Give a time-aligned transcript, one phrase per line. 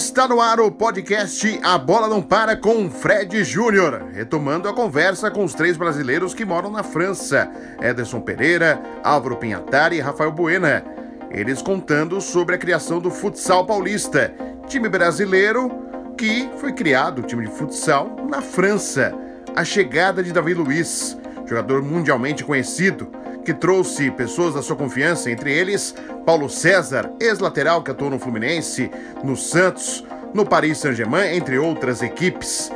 [0.00, 5.30] Está no ar o podcast A Bola Não Para com Fred Júnior, retomando a conversa
[5.30, 7.50] com os três brasileiros que moram na França:
[7.82, 10.82] Ederson Pereira, Álvaro Pinhatari e Rafael Buena.
[11.30, 14.34] Eles contando sobre a criação do futsal paulista,
[14.66, 15.70] time brasileiro
[16.16, 19.14] que foi criado, time de futsal, na França.
[19.54, 21.14] A chegada de Davi Luiz,
[21.46, 23.12] jogador mundialmente conhecido,
[23.50, 25.92] que trouxe pessoas da sua confiança, entre eles
[26.24, 28.88] Paulo César, ex-lateral que atuou no Fluminense,
[29.24, 32.70] no Santos, no Paris Saint-Germain, entre outras equipes.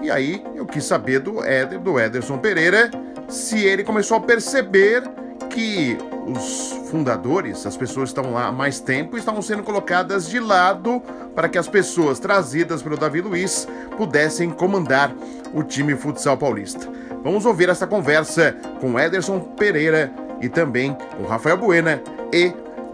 [0.00, 1.40] E aí eu quis saber do
[1.82, 2.92] do Ederson Pereira,
[3.28, 5.02] se ele começou a perceber
[5.50, 5.98] que
[6.28, 11.02] os fundadores, as pessoas que estão lá há mais tempo, estavam sendo colocadas de lado
[11.34, 13.66] para que as pessoas trazidas pelo Davi Luiz
[13.96, 15.12] pudessem comandar
[15.52, 16.88] o time futsal paulista.
[17.22, 20.10] Vamos ouvir essa conversa com Ederson Pereira
[20.40, 22.00] e também com Rafael Buena
[22.32, 22.48] e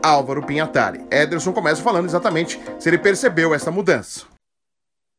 [0.05, 0.99] Álvaro Pinhatari.
[1.13, 4.27] Ederson começa falando exatamente se ele percebeu essa mudança.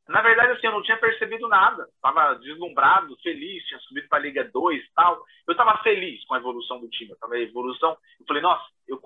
[0.10, 1.88] Na verdade, assim, eu não tinha percebido nada.
[1.96, 5.24] Estava deslumbrado, feliz, tinha subido para a Liga 2 e tal.
[5.48, 7.12] Eu estava feliz com a evolução do time.
[7.12, 7.98] Eu tava evolução.
[8.20, 9.00] Eu falei, nossa, eu,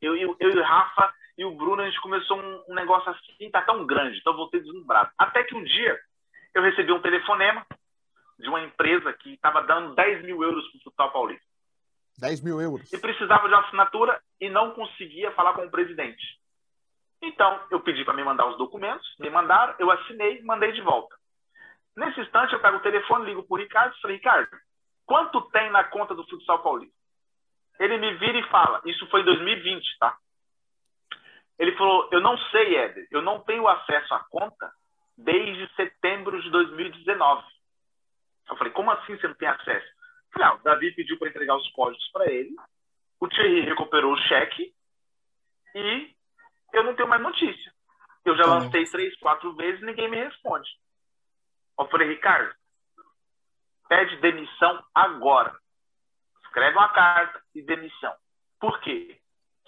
[0.00, 3.10] eu, eu, eu e o Rafa e o Bruno, a gente começou um, um negócio
[3.10, 4.18] assim, tá tão grande.
[4.18, 5.10] Então eu voltei deslumbrado.
[5.18, 5.98] Até que um dia
[6.54, 7.66] eu recebi um telefonema
[8.42, 11.46] de uma empresa que estava dando 10 mil euros para o Futsal Paulista.
[12.18, 12.92] 10 mil euros.
[12.92, 16.22] E precisava de uma assinatura e não conseguia falar com o presidente.
[17.22, 21.14] Então, eu pedi para me mandar os documentos, me mandaram, eu assinei mandei de volta.
[21.96, 24.50] Nesse instante, eu pego o telefone, ligo para o Ricardo e falei, Ricardo,
[25.06, 26.96] quanto tem na conta do Futsal Paulista?
[27.78, 30.16] Ele me vira e fala, isso foi em 2020, tá?
[31.58, 34.72] Ele falou, eu não sei, Éder, eu não tenho acesso à conta
[35.16, 37.44] desde setembro de 2019.
[38.50, 39.86] Eu falei, como assim você não tem acesso?
[39.86, 42.54] Eu falei, ah, o Davi pediu para entregar os códigos para ele,
[43.20, 44.74] o Thierry recuperou o cheque
[45.74, 46.14] e
[46.72, 47.72] eu não tenho mais notícia.
[48.24, 50.68] Eu já tá lancei três, quatro vezes e ninguém me responde.
[51.78, 52.54] Eu falei, Ricardo,
[53.88, 55.54] pede demissão agora.
[56.44, 58.14] Escreve uma carta e demissão.
[58.60, 59.18] Por quê?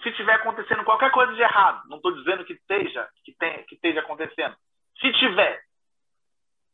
[0.01, 3.75] Se estiver acontecendo qualquer coisa de errado, não estou dizendo que esteja, que, tem, que
[3.75, 4.55] esteja acontecendo.
[4.99, 5.61] Se tiver,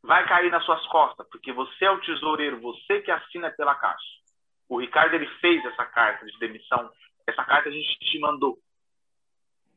[0.04, 4.22] vai cair nas suas costas, porque você é o tesoureiro, você que assina pela Caixa.
[4.68, 6.90] O Ricardo ele fez essa carta de demissão,
[7.28, 8.58] essa carta a gente te mandou.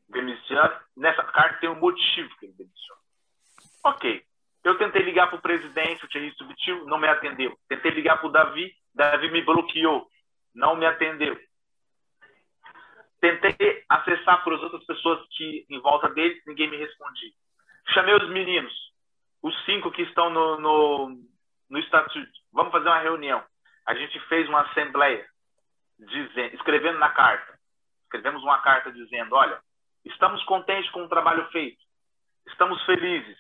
[0.08, 2.96] Demissão, nessa carta tem um motivo que ele demissou.
[3.84, 4.24] Ok.
[4.62, 7.54] Eu tentei ligar para o presidente, o Thierry Subtil, não me atendeu.
[7.68, 10.08] Tentei ligar para o Davi, Davi me bloqueou,
[10.54, 11.38] não me atendeu.
[13.20, 17.30] Tentei acessar para as outras pessoas que em volta dele, ninguém me respondia.
[17.92, 18.72] Chamei os meninos,
[19.44, 21.18] os cinco que estão no, no,
[21.68, 23.44] no estatuto, vamos fazer uma reunião.
[23.86, 25.28] A gente fez uma assembleia,
[25.98, 27.58] dizendo, escrevendo na carta.
[28.04, 29.60] Escrevemos uma carta dizendo: olha,
[30.02, 31.76] estamos contentes com o trabalho feito,
[32.46, 33.36] estamos felizes,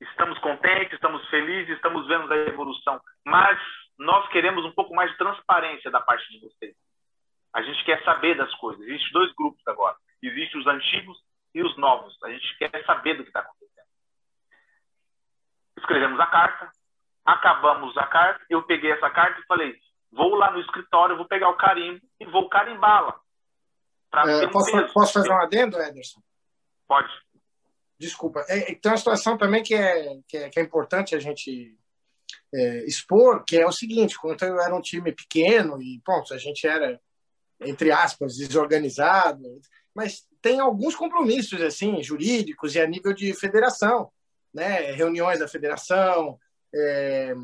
[0.00, 3.58] estamos contentes, estamos felizes, estamos vendo a evolução, mas
[3.98, 6.76] nós queremos um pouco mais de transparência da parte de vocês.
[7.52, 8.86] A gente quer saber das coisas.
[8.86, 9.96] Existem dois grupos agora.
[10.22, 11.18] Existem os antigos
[11.52, 12.16] e os novos.
[12.22, 13.75] A gente quer saber do que está acontecendo
[15.78, 16.70] escrevemos a carta,
[17.24, 19.74] acabamos a carta, eu peguei essa carta e falei,
[20.12, 23.18] vou lá no escritório, vou pegar o carimbo e vou carimbá-la.
[24.14, 26.20] É, um posso, posso, fazer um adendo, Ederson?
[26.88, 27.10] Pode.
[27.98, 28.44] Desculpa.
[28.48, 31.76] É, tem uma situação também que é, que é, que é importante a gente
[32.54, 36.38] é, expor, que é o seguinte, quando eu era um time pequeno e, pronto, a
[36.38, 37.00] gente era,
[37.60, 39.42] entre aspas, desorganizado,
[39.94, 44.10] mas tem alguns compromissos, assim, jurídicos e a nível de federação
[44.56, 46.38] né, reuniões da federação,
[46.74, 47.34] é,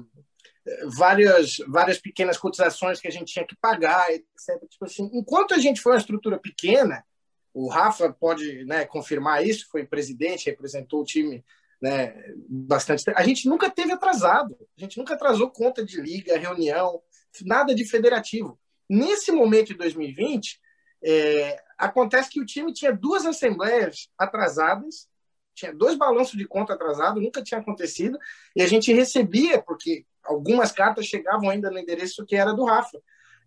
[0.97, 4.59] várias, várias pequenas cotizações que a gente tinha que pagar, etc.
[4.71, 7.05] Tipo assim, enquanto a gente foi uma estrutura pequena,
[7.53, 11.45] o Rafa pode né, confirmar isso, foi presidente, representou o time
[11.83, 12.15] né,
[12.49, 13.05] bastante.
[13.15, 17.03] A gente nunca teve atrasado, a gente nunca atrasou conta de liga, reunião,
[17.45, 18.59] nada de federativo.
[18.89, 20.59] Nesse momento de 2020,
[21.05, 25.12] é, acontece que o time tinha duas assembleias atrasadas
[25.55, 28.19] tinha dois balanços de conta atrasados, nunca tinha acontecido,
[28.57, 33.01] e a gente recebia, porque algumas cartas chegavam ainda no endereço que era do Rafa,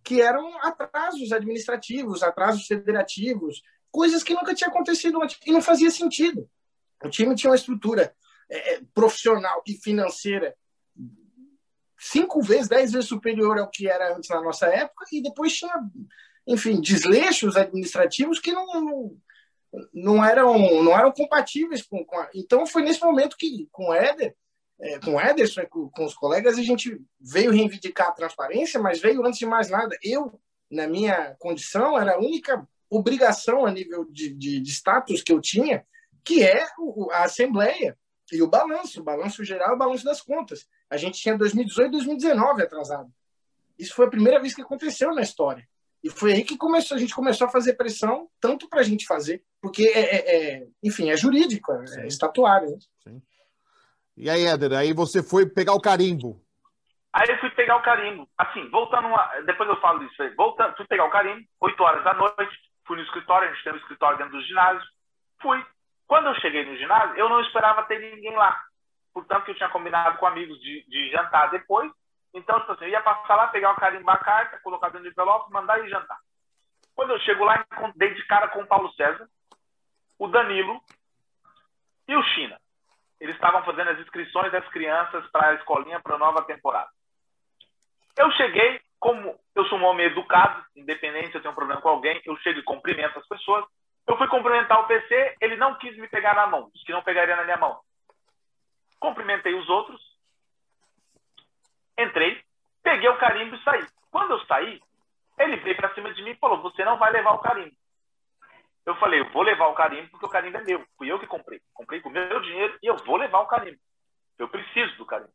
[0.04, 3.62] que eram atrasos administrativos, atrasos federativos,
[3.92, 6.48] coisas que nunca tinha acontecido antes, e não fazia sentido.
[7.04, 8.16] O time tinha uma estrutura
[8.50, 10.56] é, profissional e financeira
[11.98, 15.74] cinco vezes, dez vezes superior ao que era antes na nossa época, e depois tinha,
[16.46, 19.18] enfim, desleixos administrativos que não, não
[20.24, 22.30] eram, não eram compatíveis com, com a...
[22.34, 24.36] Então foi nesse momento que, com o Éder,
[24.80, 29.00] é, com o Ederson, com, com os colegas, a gente veio reivindicar a transparência, mas
[29.00, 30.40] veio, antes de mais nada, eu,
[30.70, 35.40] na minha condição, era a única obrigação a nível de, de, de status que eu
[35.40, 35.86] tinha,
[36.24, 36.66] que é
[37.12, 37.98] a Assembleia
[38.32, 40.68] e o balanço, o balanço geral o balanço das contas.
[40.90, 43.12] A gente tinha 2018 e 2019 atrasado.
[43.78, 45.68] Isso foi a primeira vez que aconteceu na história.
[46.06, 49.08] E foi aí que começou, a gente começou a fazer pressão, tanto para a gente
[49.08, 52.70] fazer, porque, é, é, é, enfim, é jurídico, é, é estatuário.
[52.70, 52.78] Né?
[53.00, 53.22] Sim.
[54.16, 56.40] E aí, Éder, aí você foi pegar o carimbo.
[57.12, 58.30] Aí eu fui pegar o carimbo.
[58.38, 60.30] Assim, voltando, uma, depois eu falo disso aí.
[60.36, 62.56] Voltando, fui pegar o carimbo, 8 horas da noite,
[62.86, 64.88] fui no escritório, a gente tem um escritório dentro do ginásio.
[65.42, 65.66] Fui.
[66.06, 68.56] Quando eu cheguei no ginásio, eu não esperava ter ninguém lá.
[69.12, 71.92] Portanto, eu tinha combinado com amigos de, de jantar depois.
[72.36, 75.10] Então, tipo assim, eu ia passar lá, pegar o carimbo da carta, colocar dentro do
[75.10, 76.20] envelope, mandar e jantar.
[76.94, 77.66] Quando eu chego lá,
[77.96, 79.28] dei de cara com o Paulo César,
[80.20, 80.82] o Danilo
[82.10, 82.60] e o China.
[83.22, 86.90] Eles estavam fazendo as inscrições das crianças para a escolinha para a nova temporada.
[88.18, 91.88] Eu cheguei, como eu sou um homem educado, independente se eu tenho um problema com
[91.88, 93.64] alguém, eu chego e cumprimento as pessoas.
[94.06, 97.02] Eu fui cumprimentar o PC, ele não quis me pegar na mão, disse que não
[97.02, 97.80] pegaria na minha mão.
[99.00, 100.15] Cumprimentei os outros,
[101.98, 102.42] Entrei,
[102.84, 103.86] peguei o carimbo e saí.
[104.12, 104.82] Quando eu saí,
[105.38, 107.76] ele veio para cima de mim e falou: Você não vai levar o carimbo.
[108.86, 110.86] Eu falei: Eu vou levar o carimbo porque o carimbo é meu.
[110.98, 111.62] Fui eu que comprei.
[111.74, 113.80] Comprei com o meu dinheiro e eu vou levar o carimbo.
[114.38, 115.34] Eu preciso do carimbo.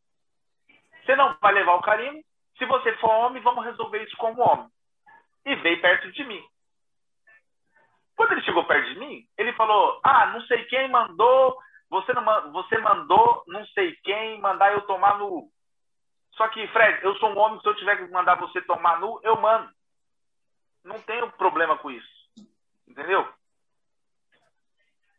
[1.05, 2.23] Você não vai levar o carimbo.
[2.59, 4.69] Se você for homem, vamos resolver isso como homem.
[5.47, 6.43] E veio perto de mim.
[8.15, 11.57] Quando ele chegou perto de mim, ele falou: Ah, não sei quem mandou,
[11.89, 15.51] você, não, você mandou não sei quem mandar eu tomar no.
[16.41, 19.21] Só que, Fred, eu sou um homem, se eu tiver que mandar você tomar nu,
[19.23, 19.71] eu mando.
[20.83, 22.09] Não tenho problema com isso.
[22.89, 23.29] Entendeu?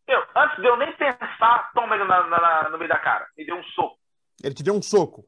[0.07, 3.29] Eu, antes de eu nem pensar, toma ele na, na, no meio da cara.
[3.38, 4.00] Me deu um soco.
[4.44, 5.23] Ele te deu um soco?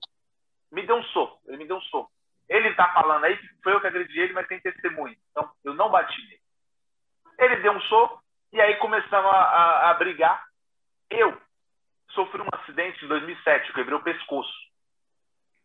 [0.72, 1.40] Me deu um soco.
[1.45, 2.12] Ele me deu um soco.
[2.50, 5.16] Ele tá falando aí que foi eu que agredi ele, mas tem testemunho.
[5.30, 6.42] Então, eu não bati nele.
[7.38, 8.19] Ele deu um soco
[8.51, 10.44] e aí começamos a, a, a brigar.
[11.12, 11.40] Eu
[12.16, 14.73] sofri um acidente em 2007, eu quebrei o pescoço.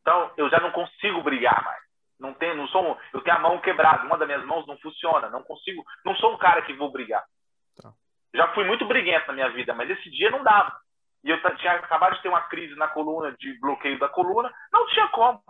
[0.00, 1.82] Então, eu já não consigo brigar mais.
[2.18, 5.30] Não tenho, não sou, eu tenho a mão quebrada, uma das minhas mãos não funciona,
[5.30, 7.24] não consigo, não sou um cara que vou brigar.
[7.80, 7.92] Tá.
[8.34, 10.76] Já fui muito briguento na minha vida, mas esse dia não dava.
[11.22, 14.86] E eu tinha acabado de ter uma crise na coluna, de bloqueio da coluna, não
[14.88, 15.42] tinha como.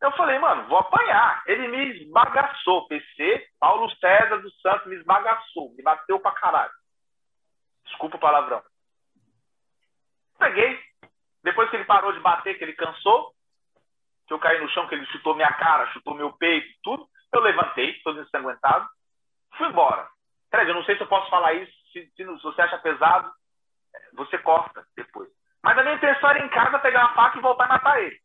[0.00, 1.42] Eu falei, mano, vou apanhar.
[1.46, 2.86] Ele me esbagaçou.
[2.86, 6.72] PC, Paulo César dos Santos me esbagaçou, me bateu pra caralho.
[7.86, 8.62] Desculpa o palavrão.
[10.38, 10.78] Peguei.
[11.42, 13.32] Depois que ele parou de bater, que ele cansou,
[14.26, 17.06] que eu caí no chão, que ele chutou minha cara, chutou meu peito, tudo.
[17.32, 18.88] Eu levantei, todo ensanguentado,
[19.56, 20.08] fui embora.
[20.50, 23.30] Fred, eu não sei se eu posso falar isso, se, se, você acha pesado,
[24.14, 25.28] você corta depois.
[25.62, 28.20] Mas a minha intenção era em casa pegar uma faca e voltar e matar ele.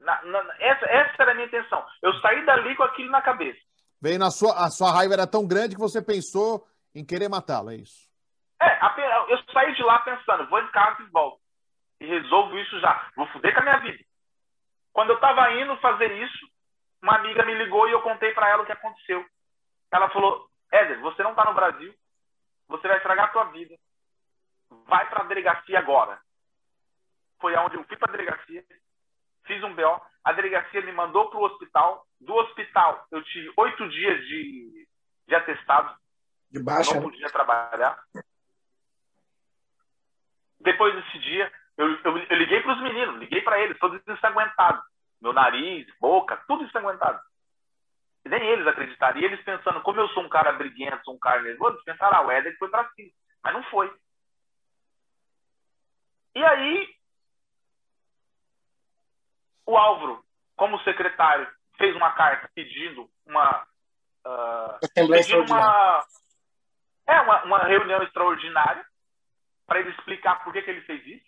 [0.00, 1.84] Na, na, essa, essa era a minha intenção.
[2.02, 3.60] Eu saí dali com aquilo na cabeça.
[4.00, 7.70] Veio na sua, a sua raiva era tão grande que você pensou em querer matá-lo,
[7.70, 8.10] é isso?
[8.60, 8.78] É,
[9.28, 11.40] eu saí de lá pensando, vou em casa e volto.
[12.00, 13.10] E resolvo isso já.
[13.16, 14.04] Vou fuder com a minha vida.
[14.92, 16.46] Quando eu estava indo fazer isso,
[17.02, 19.24] uma amiga me ligou e eu contei para ela o que aconteceu.
[19.90, 21.94] Ela falou: Éder, você não está no Brasil,
[22.68, 23.74] você vai estragar a tua vida.
[24.86, 26.20] Vai para a delegacia agora.
[27.40, 28.64] Foi aonde eu fui para a delegacia,
[29.44, 32.06] fiz um BO, a delegacia me mandou para o hospital.
[32.20, 34.88] Do hospital, eu tive oito dias de,
[35.26, 35.96] de atestado.
[36.50, 36.94] De baixa.
[36.94, 37.06] Não né?
[37.08, 38.00] podia trabalhar.
[40.60, 44.84] Depois desse dia, eu, eu, eu liguei para os meninos, liguei para eles, todos ensanguentados.
[45.22, 47.20] Meu nariz, boca, tudo ensanguentado.
[48.24, 49.20] E nem eles acreditaram.
[49.20, 52.18] E eles pensando, como eu sou um cara briguento, sou um cara nervoso, eles pensaram,
[52.18, 53.10] ah, o Éder foi para cima.
[53.42, 53.92] Mas não foi.
[56.34, 56.88] E aí,
[59.64, 60.24] o Álvaro,
[60.56, 61.48] como secretário,
[61.78, 63.64] fez uma carta pedindo uma.
[64.24, 66.04] Uh, pedindo uma,
[67.06, 68.84] é, uma, uma reunião extraordinária
[69.66, 71.24] para ele explicar por que, que ele fez isso.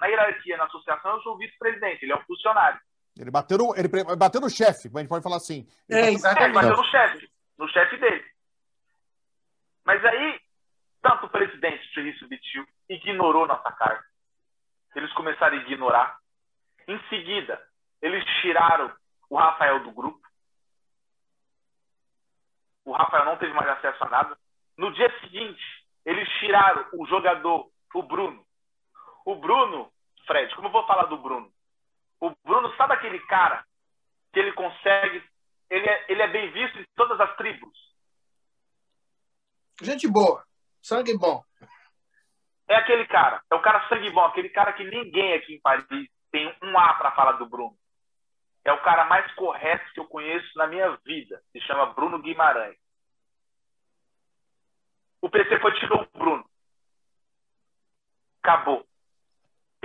[0.00, 2.80] na hierarquia, na associação, eu sou vice-presidente, ele é um funcionário.
[3.18, 5.66] Ele bateu no, ele bateu no chefe, a gente pode falar assim.
[5.88, 6.04] Ele é.
[6.04, 8.24] É, ele bateu no chefe, no chefe dele.
[9.84, 10.40] Mas aí,
[11.00, 14.04] tanto o presidente Thierry Subitil ignorou nossa carta.
[14.94, 16.18] Eles começaram a ignorar.
[16.88, 17.60] Em seguida,
[18.02, 18.92] eles tiraram
[19.30, 20.20] o Rafael do grupo.
[22.84, 24.38] O Rafael não teve mais acesso a nada.
[24.76, 25.62] No dia seguinte,
[26.04, 28.44] eles tiraram o jogador o Bruno.
[29.24, 29.90] O Bruno,
[30.26, 31.50] Fred, como eu vou falar do Bruno?
[32.20, 33.64] O Bruno, sabe aquele cara
[34.32, 35.22] que ele consegue.
[35.68, 37.76] Ele é, ele é bem visto em todas as tribos.
[39.82, 40.44] Gente boa,
[40.80, 41.42] sangue bom.
[42.68, 46.08] É aquele cara, é o cara sangue bom, aquele cara que ninguém aqui em Paris
[46.30, 47.76] tem um A para falar do Bruno.
[48.64, 51.40] É o cara mais correto que eu conheço na minha vida.
[51.52, 52.76] Se chama Bruno Guimarães.
[55.20, 56.44] O PC foi tirou o Bruno.
[58.42, 58.86] acabou.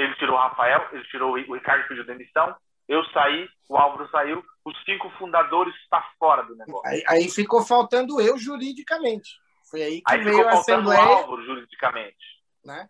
[0.02, 2.56] Ele tirou o Rafael, ele tirou o Ricardo pediu demissão,
[2.88, 6.82] eu saí, o Álvaro saiu, os cinco fundadores estão fora do negócio.
[6.86, 9.30] Aí, aí, ficou faltando eu juridicamente.
[9.70, 11.00] Foi aí que aí veio a Assembleia.
[11.00, 12.42] O Álvaro juridicamente.
[12.66, 12.90] Né?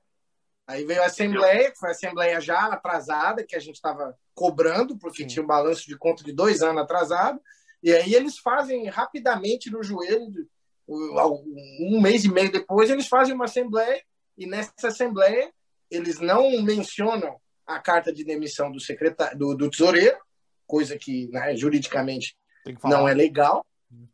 [0.68, 4.98] Aí veio a Assembleia, que foi a Assembleia já atrasada, que a gente estava cobrando,
[4.98, 5.28] porque Sim.
[5.28, 7.40] tinha um balanço de conta de dois anos atrasado.
[7.84, 10.48] E aí eles fazem rapidamente no joelho,
[10.88, 14.04] um mês e meio depois, eles fazem uma Assembleia,
[14.38, 15.52] e nessa Assembleia
[15.92, 20.18] eles não mencionam a carta de demissão do, secretário, do, do tesoureiro,
[20.66, 22.36] coisa que né, juridicamente
[22.84, 23.66] não é legal.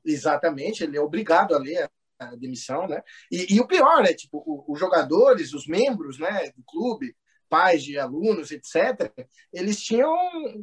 [0.04, 3.04] Exatamente, ele é obrigado a ler a demissão, né?
[3.32, 4.12] E, e o pior, né?
[4.14, 7.16] Tipo, os jogadores, os membros, né, do clube,
[7.48, 9.12] pais de alunos, etc.,
[9.54, 10.14] eles tinham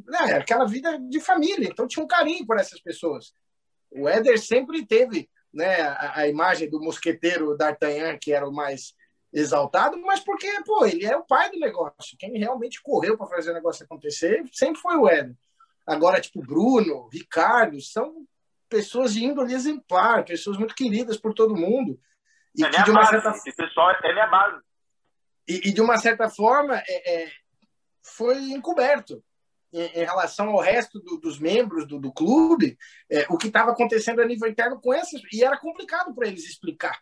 [0.05, 3.33] né, aquela vida de família, então tinham um carinho por essas pessoas.
[3.89, 8.93] O Éder sempre teve né, a, a imagem do mosqueteiro D'Artagnan, que era o mais
[9.35, 12.17] exaltado, mas porque, pô, ele é o pai do negócio.
[12.17, 15.35] Quem realmente correu para fazer o negócio acontecer sempre foi o Éder.
[15.85, 18.25] Agora, tipo, Bruno, Ricardo, são
[18.69, 21.99] pessoas de índole exemplar, pessoas muito queridas por todo mundo.
[22.55, 23.29] E é de uma base, certa...
[23.31, 24.61] Esse pessoal é minha base.
[25.47, 27.31] E, e de uma certa forma, é, é,
[28.01, 29.21] foi encoberto
[29.71, 32.77] em, em, relação ao resto do, dos membros do, do clube,
[33.11, 36.45] é, o que estava acontecendo a nível interno com essas, e era complicado para eles
[36.45, 36.99] explicar.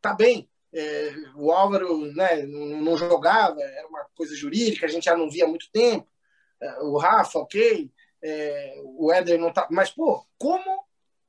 [0.00, 5.16] Tá bem, é, o Álvaro né, não jogava, era uma coisa jurídica, a gente já
[5.16, 6.08] não via há muito tempo.
[6.60, 7.90] É, o Rafa, ok.
[8.22, 9.68] É, o Éder não tá.
[9.70, 10.84] Mas, pô, como,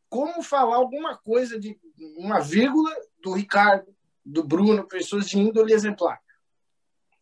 [0.09, 1.77] como falar alguma coisa de
[2.17, 6.21] uma vírgula do Ricardo, do Bruno, pessoas de índole exemplar,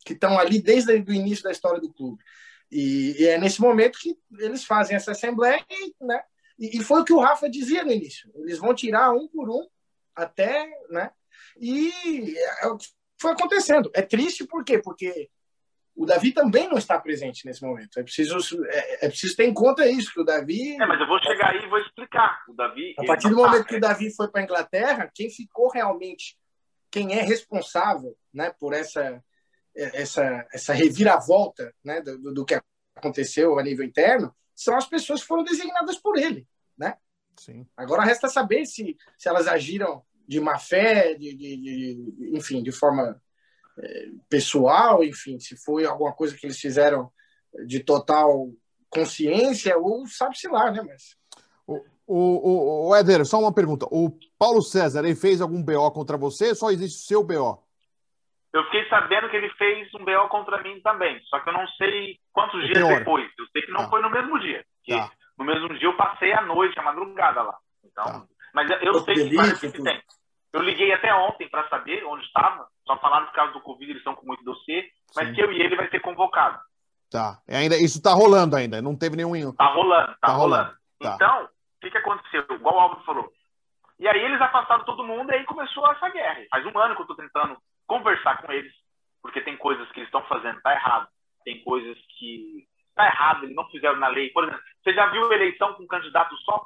[0.05, 2.21] que estão ali desde o início da história do clube.
[2.69, 5.65] E, e, é nesse momento que eles fazem essa assembleia,
[5.99, 6.23] né?
[6.59, 8.31] E, e foi o que o Rafa dizia no início.
[8.35, 9.67] Eles vão tirar um por um
[10.15, 11.11] até, né?
[11.59, 12.67] E é
[13.21, 13.91] foi acontecendo.
[13.93, 14.79] É triste por quê?
[14.79, 15.29] Porque
[15.95, 17.99] o Davi também não está presente nesse momento.
[17.99, 20.73] É preciso, é, é, preciso ter em conta isso, que o Davi.
[20.73, 22.43] É, mas eu vou chegar aí e vou explicar.
[22.49, 22.95] O Davi.
[22.97, 25.69] A partir do tá momento tá, que o Davi foi para a Inglaterra, quem ficou
[25.69, 26.35] realmente,
[26.89, 29.23] quem é responsável né, por essa,
[29.75, 32.59] essa, essa reviravolta né, do, do que
[32.95, 36.47] aconteceu a nível interno, são as pessoas que foram designadas por ele.
[36.77, 36.97] Né?
[37.37, 37.67] Sim.
[37.77, 42.71] Agora resta saber se, se elas agiram de má fé, de, de, de enfim, de
[42.71, 43.21] forma
[43.77, 47.11] é, pessoal, enfim, se foi alguma coisa que eles fizeram
[47.67, 48.47] de total
[48.89, 50.83] consciência, ou sabe-se lá, né?
[50.87, 51.17] Mas...
[51.67, 53.85] O, o, o, Éder, só uma pergunta.
[53.91, 54.09] O
[54.39, 57.61] Paulo César, ele fez algum BO contra você ou só existe o seu BO?
[58.53, 61.67] Eu fiquei sabendo que ele fez um BO contra mim também, só que eu não
[61.77, 63.29] sei quantos dias depois.
[63.37, 63.89] Eu sei que não tá.
[63.89, 64.65] foi no mesmo dia.
[64.87, 65.11] Tá.
[65.37, 67.57] No mesmo dia eu passei a noite, a madrugada lá.
[67.83, 68.25] Então, tá.
[68.53, 70.01] Mas eu, eu sei que parece que tem.
[70.53, 72.67] Eu liguei até ontem para saber onde estava.
[72.85, 75.33] Só falaram por causa do Covid, eles estão com muito dossiê, mas Sim.
[75.33, 76.59] que eu e ele vai ser convocado.
[77.09, 77.39] Tá.
[77.47, 79.53] E ainda, isso está rolando ainda, não teve nenhum.
[79.53, 80.63] Tá rolando, tá, tá rolando.
[80.63, 80.77] rolando.
[80.99, 81.15] Tá.
[81.15, 81.49] Então, o
[81.81, 82.45] que, que aconteceu?
[82.49, 83.31] Igual o Álvaro falou.
[83.99, 86.41] E aí eles afastaram todo mundo e aí começou essa guerra.
[86.49, 88.73] Faz um ano que eu estou tentando conversar com eles,
[89.21, 91.07] porque tem coisas que eles estão fazendo, tá errado.
[91.43, 92.65] Tem coisas que
[92.95, 94.29] tá errado, eles não fizeram na lei.
[94.29, 96.65] Por exemplo, você já viu eleição com candidato só?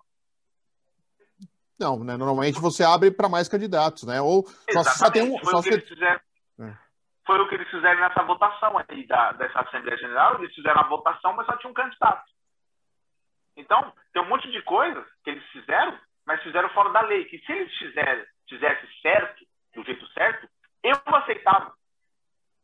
[1.80, 2.16] Não, né?
[2.16, 4.22] Normalmente você abre para mais candidatos, né?
[4.22, 5.38] Ou só, só tem um.
[5.40, 6.20] Foi, só o que eles fizeram,
[6.62, 6.74] é.
[7.26, 10.36] foi o que eles fizeram nessa votação aí da, dessa Assembleia Geral.
[10.42, 12.24] Eles fizeram a votação, mas só tinha um candidato.
[13.58, 17.26] Então, tem um monte de coisas que eles fizeram, mas fizeram fora da lei.
[17.26, 20.48] Que se eles fizerem, fizessem certo, do jeito certo,
[20.84, 21.74] eu aceitava.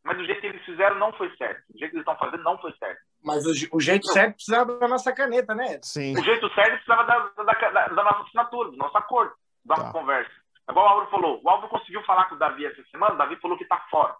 [0.03, 1.63] Mas do jeito que eles fizeram não foi certo.
[1.69, 3.01] Do jeito que eles estão fazendo não foi certo.
[3.23, 4.13] Mas o, o jeito não.
[4.13, 5.79] certo precisava da nossa caneta, né?
[5.81, 6.17] Sim.
[6.17, 9.91] O jeito certo precisava da, da, da, da nossa assinatura, do nosso acordo, da nossa
[9.91, 9.99] tá.
[9.99, 10.31] conversa.
[10.69, 11.41] Igual o Álvaro falou.
[11.43, 14.15] O Álvaro conseguiu falar com o Davi essa semana, o Davi falou que está fora.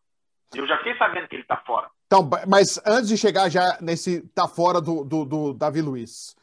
[0.53, 1.89] Eu já fiquei sabendo que ele está fora.
[2.05, 6.35] Então, mas antes de chegar já nesse tá fora do, do, do Davi Luiz,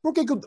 [0.00, 0.40] por que que o,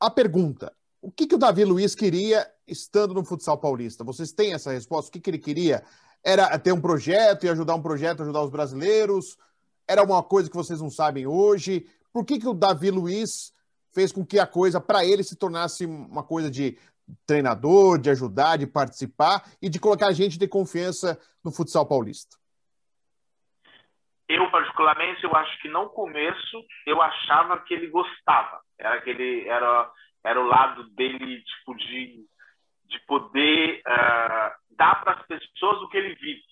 [0.00, 4.02] a pergunta, o que que o Davi Luiz queria estando no futsal paulista?
[4.02, 5.08] Vocês têm essa resposta?
[5.08, 5.84] O que que ele queria?
[6.24, 9.36] Era ter um projeto e ajudar um projeto, ajudar os brasileiros?
[9.88, 11.86] Era uma coisa que vocês não sabem hoje?
[12.12, 13.52] Por que, que o Davi Luiz
[13.92, 16.78] fez com que a coisa, para ele, se tornasse uma coisa de
[17.26, 22.36] treinador, de ajudar, de participar e de colocar a gente de confiança no futsal paulista?
[24.28, 28.60] Eu, particularmente, eu acho que no começo eu achava que ele gostava.
[28.78, 29.90] Era aquele, era,
[30.24, 32.26] era o lado dele, tipo, de,
[32.86, 36.42] de poder uh, dar para as pessoas o que ele vive.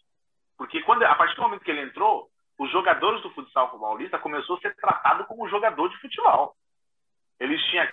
[0.58, 4.56] Porque quando, a partir do momento que ele entrou, os jogadores do futsal paulista começou
[4.56, 6.54] a ser tratado como jogador de futebol.
[7.40, 7.86] Eles tinham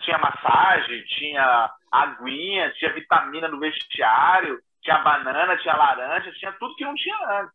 [0.00, 6.84] tinha massagem, tinha aguinha, tinha vitamina no vestiário, tinha banana, tinha laranja, tinha tudo que
[6.84, 7.54] não tinha antes.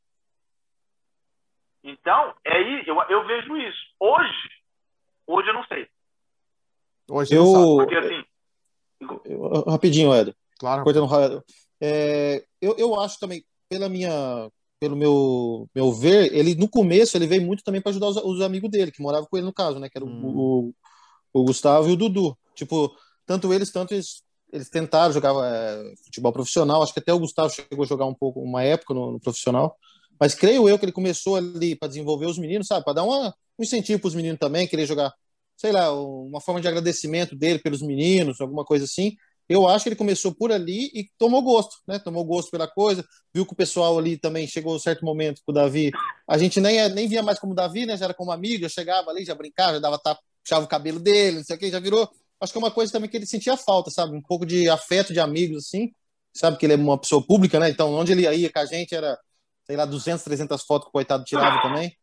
[1.84, 3.80] Então, é aí eu, eu vejo isso.
[4.00, 4.50] Hoje,
[5.26, 5.88] hoje eu não sei.
[7.10, 7.46] Hoje eu,
[7.78, 8.26] Porque, assim,
[9.26, 10.36] eu, rapidinho, Éder.
[10.60, 10.84] Claro.
[10.84, 11.44] Cortando,
[11.82, 17.28] é, eu, eu acho também, pela minha, pelo meu, meu ver, ele no começo ele
[17.28, 19.80] veio muito também para ajudar os, os, amigos dele, que moravam com ele no caso,
[19.80, 19.90] né?
[19.90, 20.24] Que era hum.
[20.24, 20.74] o,
[21.34, 22.38] o, Gustavo e o Dudu.
[22.56, 26.84] Tipo, tanto eles, tanto eles, eles tentaram jogar é, futebol profissional.
[26.84, 29.76] Acho que até o Gustavo chegou a jogar um pouco, uma época no, no profissional.
[30.20, 32.84] Mas creio eu que ele começou ali para desenvolver os meninos, sabe?
[32.84, 35.14] Para dar uma, um incentivo para os meninos também, querer jogar,
[35.56, 39.16] sei lá, uma forma de agradecimento dele pelos meninos, alguma coisa assim.
[39.50, 42.00] Eu acho que ele começou por ali e tomou gosto, né?
[42.00, 45.52] Tomou gosto pela coisa, viu que o pessoal ali também chegou um certo momento com
[45.52, 45.92] o Davi.
[46.28, 47.96] A gente nem, nem via mais como Davi, né?
[47.96, 51.00] Já era como amigo, já chegava ali, já brincava, já dava tapa, puxava o cabelo
[51.00, 52.10] dele, não sei o que, já virou.
[52.42, 54.16] Acho que é uma coisa também que ele sentia falta, sabe?
[54.16, 55.92] Um pouco de afeto de amigos, assim.
[56.34, 57.70] Sabe que ele é uma pessoa pública, né?
[57.70, 59.18] Então, onde ele ia com a gente era,
[59.66, 61.96] sei lá, 200, 300 fotos que o coitado tirava também.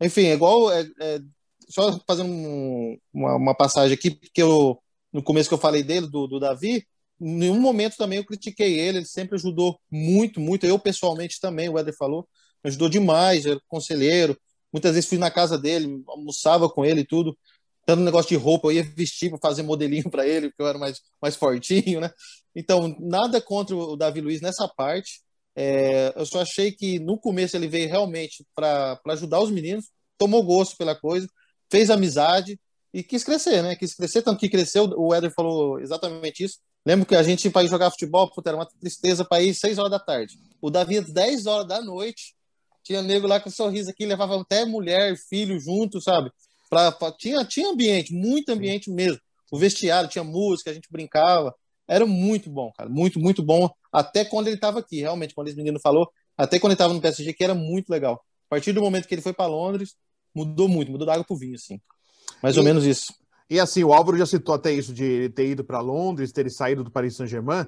[0.00, 0.72] Enfim, é igual.
[0.72, 1.20] É, é,
[1.68, 4.80] só fazendo um, uma, uma passagem aqui, porque eu
[5.16, 6.86] no começo que eu falei dele, do, do Davi,
[7.18, 10.66] em nenhum momento também eu critiquei ele, ele sempre ajudou muito, muito.
[10.66, 12.28] Eu pessoalmente também, o Éder falou,
[12.62, 14.38] ajudou demais, era conselheiro.
[14.70, 17.36] Muitas vezes fui na casa dele, almoçava com ele e tudo.
[17.86, 20.78] Tanto negócio de roupa, eu ia vestir para fazer modelinho para ele, porque eu era
[20.78, 22.10] mais, mais fortinho, né?
[22.54, 25.22] Então, nada contra o Davi Luiz nessa parte.
[25.54, 29.86] É, eu só achei que no começo ele veio realmente para ajudar os meninos,
[30.18, 31.26] tomou gosto pela coisa,
[31.70, 32.60] fez amizade,
[32.96, 33.76] e quis crescer, né?
[33.76, 34.88] Quis crescer, tanto que cresceu.
[34.96, 36.60] O Éder falou exatamente isso.
[36.84, 39.76] Lembro que a gente, para ir jogar futebol, puta, era uma tristeza para ir 6
[39.76, 40.38] horas da tarde.
[40.62, 42.34] O Davi, 10 horas da noite,
[42.82, 46.30] tinha nego lá com um sorriso aqui, levava até mulher, filho junto, sabe?
[46.70, 49.20] Pra, pra, tinha, tinha ambiente, muito ambiente mesmo.
[49.52, 51.54] O vestiário, tinha música, a gente brincava.
[51.86, 52.88] Era muito bom, cara.
[52.88, 53.68] Muito, muito bom.
[53.92, 57.00] Até quando ele estava aqui, realmente, quando esse menino falou, até quando ele estava no
[57.02, 58.14] PSG, que era muito legal.
[58.46, 59.96] A partir do momento que ele foi para Londres,
[60.34, 61.78] mudou muito, mudou da água pro vinho, assim.
[62.42, 63.12] Mais e, ou menos isso.
[63.48, 66.82] E assim, o Álvaro já citou até isso de ter ido para Londres, ter saído
[66.82, 67.66] do Paris Saint-Germain.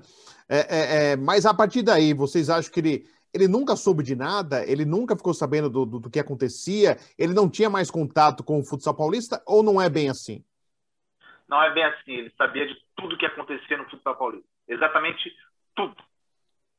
[0.48, 4.16] É, é, é, mas a partir daí, vocês acham que ele, ele nunca soube de
[4.16, 4.64] nada?
[4.66, 6.98] Ele nunca ficou sabendo do, do, do que acontecia?
[7.16, 9.42] Ele não tinha mais contato com o futsal paulista?
[9.46, 10.44] Ou não é bem assim?
[11.48, 12.12] Não é bem assim.
[12.12, 14.48] Ele sabia de tudo que acontecia no futsal paulista.
[14.66, 15.32] Exatamente
[15.76, 15.96] tudo.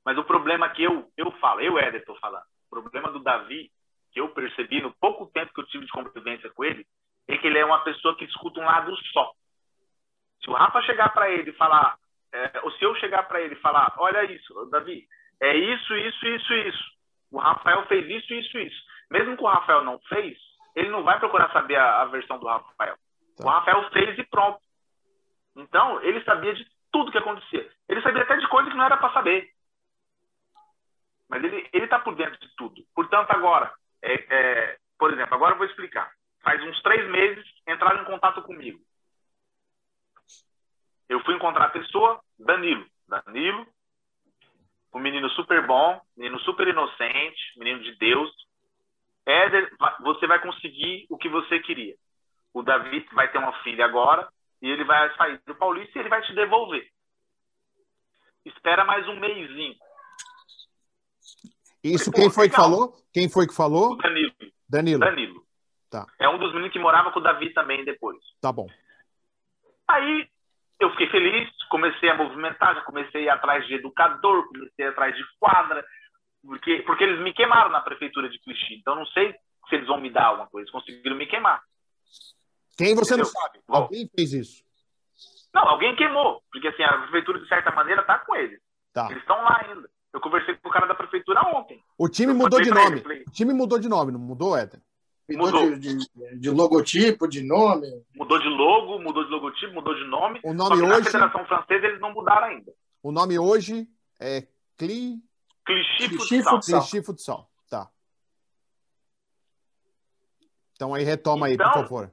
[0.06, 3.72] Mas o problema que eu, eu falo, eu, Éder, estou falando, o problema do Davi,
[4.12, 6.86] que eu percebi no pouco tempo que eu tive de convivência com ele,
[7.30, 9.32] é que ele é uma pessoa que escuta um lado só.
[10.44, 11.96] Se o Rafa chegar para ele e falar,
[12.34, 15.08] é, ou se eu chegar para ele e falar, olha isso, Davi,
[15.40, 16.84] é isso, isso, isso, isso.
[17.32, 18.84] O Rafael fez isso, isso, isso.
[19.12, 20.38] Mesmo que o Rafael não fez,
[20.76, 22.96] ele não vai procurar saber a, a versão do Rafael.
[23.38, 23.46] Tá.
[23.46, 24.60] O Rafael fez e pronto.
[25.56, 27.70] Então, ele sabia de tudo que acontecia.
[27.88, 29.50] Ele sabia até de coisas que não era para saber.
[31.30, 32.82] Mas ele está por dentro de tudo.
[32.96, 36.12] Portanto, agora, é, é, por exemplo, agora eu vou explicar
[36.42, 38.80] faz uns três meses, entraram em contato comigo.
[41.08, 42.86] Eu fui encontrar a pessoa, Danilo.
[43.08, 43.68] Danilo,
[44.94, 48.32] um menino super bom, menino super inocente, menino de Deus.
[49.26, 49.72] Éder,
[50.02, 51.96] você vai conseguir o que você queria.
[52.54, 54.28] O Davi vai ter uma filha agora
[54.62, 56.88] e ele vai sair do Paulista e ele vai te devolver.
[58.46, 59.76] Espera mais um mêsinho.
[61.84, 62.94] Isso quem foi que falou?
[63.14, 63.94] Quem foi que falou?
[63.94, 64.34] O Danilo.
[64.68, 65.00] Danilo.
[65.00, 65.49] Danilo.
[65.90, 66.06] Tá.
[66.20, 68.18] É um dos meninos que morava com o Davi também depois.
[68.40, 68.68] Tá bom.
[69.88, 70.30] Aí
[70.80, 74.88] eu fiquei feliz, comecei a movimentar, já comecei a ir atrás de educador, comecei a
[74.88, 75.84] ir atrás de quadra,
[76.44, 78.76] porque, porque eles me queimaram na prefeitura de Clichy.
[78.76, 79.34] Então não sei
[79.68, 81.62] se eles vão me dar alguma coisa, eles conseguiram me queimar.
[82.78, 83.32] Quem você Entendeu?
[83.34, 83.60] não sabe?
[83.68, 84.64] Bom, alguém fez isso?
[85.54, 88.60] Não, alguém queimou, porque assim, a prefeitura de certa maneira tá com eles.
[88.94, 89.08] Tá.
[89.10, 89.90] Eles estão lá ainda.
[90.14, 91.84] Eu conversei com o cara da prefeitura ontem.
[91.98, 92.98] O time eu mudou de nome.
[92.98, 94.80] Ele, falei, o time mudou de nome, não mudou, Éter?
[95.38, 97.88] Mudou de, de, de, logotipo, de nome.
[98.16, 100.40] Mudou de logo, mudou de logotipo, mudou de nome.
[100.44, 100.88] O nome hoje.
[100.88, 102.74] Na Federação Francesa eles não mudaram ainda.
[103.04, 103.88] O nome hoje
[104.20, 105.22] é Cli.
[105.66, 106.82] Clichy Futsal.
[106.82, 107.50] Clichy Futsal.
[107.70, 107.90] Tá.
[110.74, 112.12] Então aí retoma então, aí, por favor.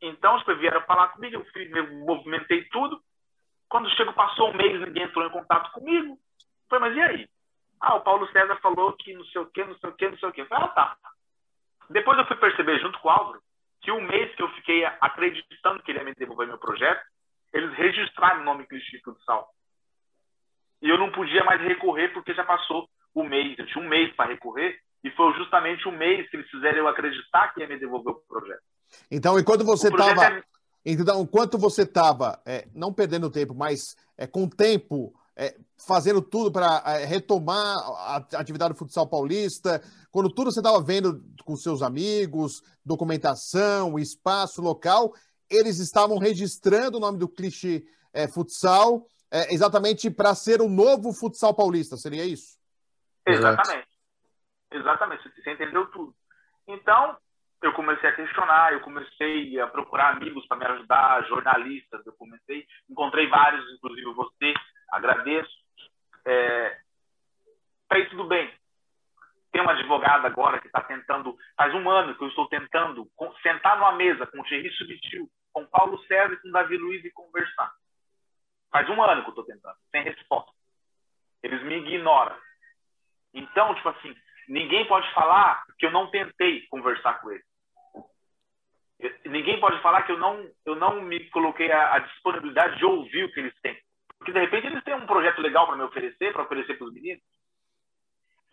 [0.00, 3.00] Então, os vieram falar comigo, eu, fiz, eu movimentei tudo.
[3.70, 6.18] Quando chego, passou um mês, ninguém entrou em contato comigo.
[6.68, 7.28] Falei, mas e aí?
[7.80, 10.18] Ah, o Paulo César falou que não sei o que, não sei o que, não
[10.18, 10.44] sei o que.
[10.44, 10.96] Falei, ah, tá.
[11.90, 13.40] Depois eu fui perceber, junto com o Álvaro,
[13.80, 17.02] que o mês que eu fiquei acreditando que ele ia me devolver meu projeto,
[17.52, 19.48] eles registraram o nome Cristi Futsal.
[20.82, 23.58] E eu não podia mais recorrer porque já passou o mês.
[23.58, 26.88] Eu tinha um mês para recorrer e foi justamente o mês que eles fizeram eu
[26.88, 28.62] acreditar que ia me devolver o projeto.
[29.10, 30.24] Então, enquanto você estava.
[30.24, 30.42] É...
[30.86, 36.52] Então, enquanto você estava, é, não perdendo tempo, mas é, com tempo é, fazendo tudo
[36.52, 41.82] para é, retomar a atividade do futsal paulista, quando tudo você estava vendo com seus
[41.82, 45.12] amigos, documentação, espaço, local,
[45.50, 51.12] eles estavam registrando o nome do clichê é, futsal é, exatamente para ser o novo
[51.12, 52.56] futsal paulista, seria isso?
[53.26, 53.88] Exatamente.
[54.70, 56.14] Exatamente, você entendeu tudo.
[56.68, 57.16] Então,
[57.62, 62.66] eu comecei a questionar, eu comecei a procurar amigos para me ajudar, jornalistas, eu comecei,
[62.88, 64.54] encontrei vários, inclusive você,
[64.90, 65.52] agradeço.
[66.26, 66.78] É,
[67.88, 68.52] tá aí tudo bem.
[69.52, 73.08] Tem uma advogada agora que está tentando, faz um ano que eu estou tentando
[73.42, 77.10] sentar numa mesa com o Thierry Subtil, com Paulo César e com Davi Luiz e
[77.12, 77.72] conversar.
[78.72, 80.50] Faz um ano que eu estou tentando, sem resposta.
[81.40, 82.36] Eles me ignoram.
[83.32, 84.16] Então, tipo assim,
[84.48, 87.46] ninguém pode falar que eu não tentei conversar com eles.
[89.24, 93.32] Ninguém pode falar que eu não, eu não me coloquei a disponibilidade de ouvir o
[93.32, 93.78] que eles têm.
[94.24, 96.94] Porque, de repente, eles têm um projeto legal para me oferecer, para oferecer para os
[96.94, 97.22] meninos.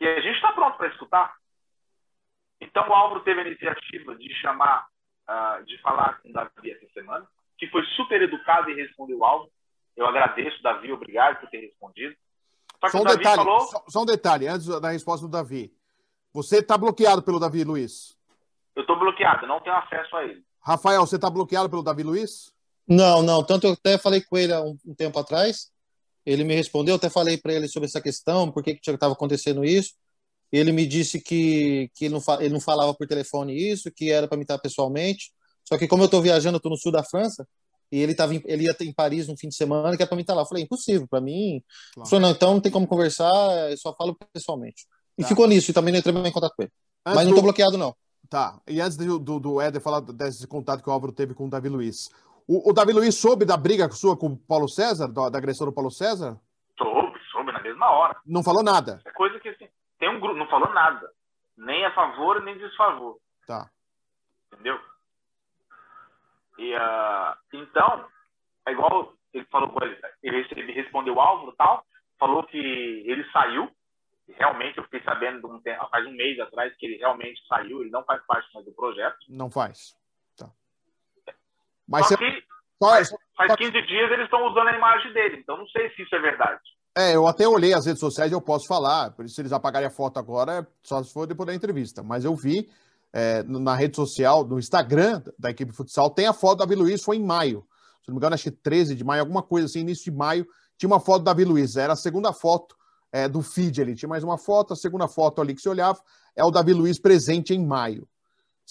[0.02, 1.34] E a gente está pronto para escutar.
[2.60, 4.86] Então, o Álvaro teve a iniciativa de chamar,
[5.30, 7.26] uh, de falar com o Davi essa semana,
[7.58, 9.50] que foi super educado e respondeu o Álvaro.
[9.96, 12.18] Eu agradeço, Davi, obrigado por ter respondido.
[12.82, 13.60] Só, só um detalhe, falou...
[13.62, 15.74] só, só, um detalhe, antes da resposta do Davi.
[16.34, 18.20] Você está bloqueado pelo Davi Luiz?
[18.76, 20.44] Eu estou bloqueado, não tenho acesso a ele.
[20.62, 22.54] Rafael, você está bloqueado pelo Davi Luiz?
[22.92, 23.42] Não, não.
[23.42, 25.70] Tanto eu até falei com ele há um, um tempo atrás.
[26.26, 29.94] Ele me respondeu, até falei para ele sobre essa questão, por que estava acontecendo isso.
[30.52, 34.28] Ele me disse que, que ele, não, ele não falava por telefone isso, que era
[34.28, 35.32] para me estar pessoalmente.
[35.64, 37.48] Só que como eu estou viajando, estou no sul da França,
[37.90, 40.16] e ele, tava em, ele ia em Paris no fim de semana, que era para
[40.18, 40.42] mim estar lá.
[40.42, 41.64] Eu falei, impossível, para mim.
[41.94, 42.10] Claro.
[42.10, 44.86] Falei, não, então não tem como conversar, eu só falo pessoalmente.
[45.18, 45.30] E tá.
[45.30, 46.72] ficou nisso, e também não entrei em contato com ele.
[47.06, 47.44] Antes Mas não estou do...
[47.44, 47.96] bloqueado, não.
[48.30, 48.62] Tá.
[48.68, 51.50] E antes do, do, do Éder falar desse contato que o Álvaro teve com o
[51.50, 52.10] Davi Luiz,
[52.52, 55.66] o, o Davi Luiz soube da briga sua com o Paulo César, da, da agressão
[55.66, 56.38] do Paulo César?
[56.78, 58.20] Soube, soube na mesma hora.
[58.26, 59.00] Não falou nada?
[59.06, 61.10] É coisa que assim, tem um grupo, não falou nada.
[61.58, 63.18] Nem a favor, nem desfavor.
[63.48, 63.70] Tá.
[64.52, 64.78] Entendeu?
[66.58, 68.06] E, uh, então,
[68.68, 71.86] é igual ele falou com ele, ele, ele respondeu o Álvaro tal,
[72.20, 73.72] falou que ele saiu,
[74.28, 77.92] realmente eu fiquei sabendo um tempo, faz um mês atrás que ele realmente saiu, ele
[77.92, 79.20] não faz parte mais do projeto.
[79.30, 79.96] Não faz.
[81.92, 82.44] Mas Só você...
[82.80, 86.16] faz, faz 15 dias eles estão usando a imagem dele, então não sei se isso
[86.16, 86.62] é verdade.
[86.98, 89.54] É, eu até olhei as redes sociais e eu posso falar, por isso se eles
[89.54, 92.02] apagarem a foto agora, é só se for depois da entrevista.
[92.02, 92.70] Mas eu vi
[93.14, 97.04] é, na rede social, no Instagram da equipe futsal, tem a foto da Davi Luiz,
[97.04, 97.66] foi em maio.
[98.02, 100.46] Se não me engano, acho que 13 de maio, alguma coisa assim, início de maio,
[100.78, 101.76] tinha uma foto da Davi Luiz.
[101.76, 102.76] Era a segunda foto
[103.12, 103.96] é, do feed ali.
[103.96, 106.00] Tinha mais uma foto, a segunda foto ali que você olhava
[106.36, 108.08] é o Davi Luiz presente em maio.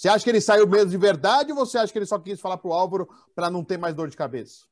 [0.01, 2.41] Você acha que ele saiu mesmo de verdade ou você acha que ele só quis
[2.41, 4.67] falar pro Álvaro para não ter mais dor de cabeça?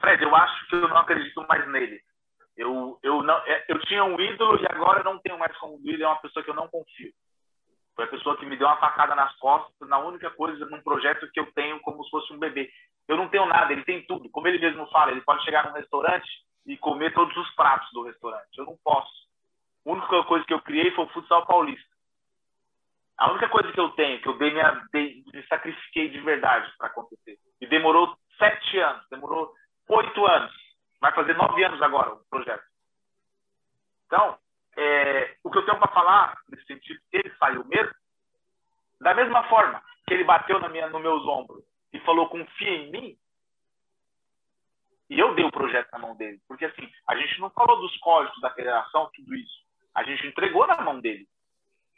[0.00, 2.00] Fred, eu acho que eu não acredito mais nele.
[2.56, 6.02] Eu, eu, não, é, eu tinha um ídolo e agora não tenho mais como ídolo,
[6.02, 7.12] é uma pessoa que eu não confio.
[7.94, 11.30] Foi a pessoa que me deu uma facada nas costas na única coisa, num projeto
[11.30, 12.68] que eu tenho como se fosse um bebê.
[13.06, 14.28] Eu não tenho nada, ele tem tudo.
[14.30, 16.28] Como ele mesmo fala, ele pode chegar num restaurante
[16.66, 18.58] e comer todos os pratos do restaurante.
[18.58, 19.12] Eu não posso.
[19.86, 21.97] A única coisa que eu criei foi o futsal paulista.
[23.18, 26.72] A única coisa que eu tenho, que eu dei minha, dei, me sacrifiquei de verdade
[26.78, 27.36] para acontecer.
[27.60, 29.52] E demorou sete anos, demorou
[29.88, 30.52] oito anos.
[31.00, 32.64] Vai fazer nove anos agora o projeto.
[34.06, 34.38] Então,
[34.76, 37.92] é, o que eu tenho para falar nesse sentido, ele saiu mesmo,
[39.00, 42.90] da mesma forma que ele bateu na minha, no meus ombros e falou confia em
[42.90, 43.18] mim,
[45.10, 46.40] e eu dei o projeto na mão dele.
[46.46, 49.64] Porque, assim, a gente não falou dos códigos da federação, tudo isso.
[49.94, 51.26] A gente entregou na mão dele.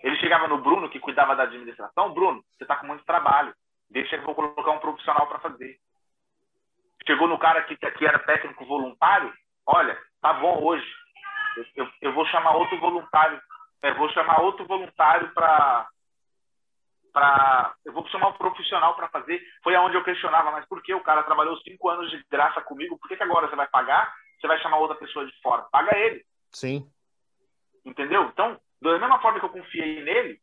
[0.03, 2.13] Ele chegava no Bruno, que cuidava da administração.
[2.13, 3.55] Bruno, você está com muito trabalho.
[3.91, 5.79] Deixa que eu vou colocar um profissional para fazer.
[7.07, 9.33] Chegou no cara que, que era técnico voluntário.
[9.67, 10.87] Olha, tá bom hoje.
[11.57, 13.41] Eu, eu, eu vou chamar outro voluntário.
[13.83, 15.89] É, vou chamar outro voluntário para
[17.13, 19.43] para eu vou chamar um profissional para fazer.
[19.65, 22.97] Foi aonde eu questionava, mas por que o cara trabalhou cinco anos de graça comigo?
[22.99, 24.15] Por que, que agora você vai pagar?
[24.41, 25.63] Você vai chamar outra pessoa de fora?
[25.73, 26.25] Paga ele.
[26.53, 26.89] Sim.
[27.85, 28.25] Entendeu?
[28.25, 30.39] Então, da mesma forma que eu confiei nele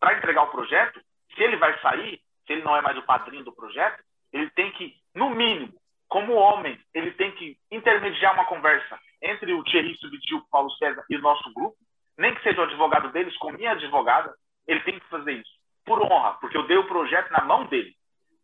[0.00, 1.00] para entregar o projeto,
[1.34, 4.72] se ele vai sair, se ele não é mais o padrinho do projeto, ele tem
[4.72, 5.72] que, no mínimo,
[6.08, 11.16] como homem, ele tem que intermediar uma conversa entre o Thierry Subtil, Paulo César e
[11.16, 11.76] o nosso grupo,
[12.18, 14.34] nem que seja o advogado deles com minha advogada,
[14.66, 15.50] ele tem que fazer isso.
[15.84, 17.94] Por honra, porque eu dei o projeto na mão dele.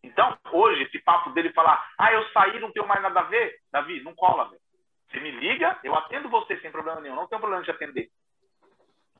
[0.03, 3.57] Então, hoje, esse papo dele falar, ah, eu saí, não tenho mais nada a ver,
[3.71, 4.61] Davi, não cola, velho.
[5.11, 8.09] Você me liga, eu atendo você sem problema nenhum, não tenho problema de atender.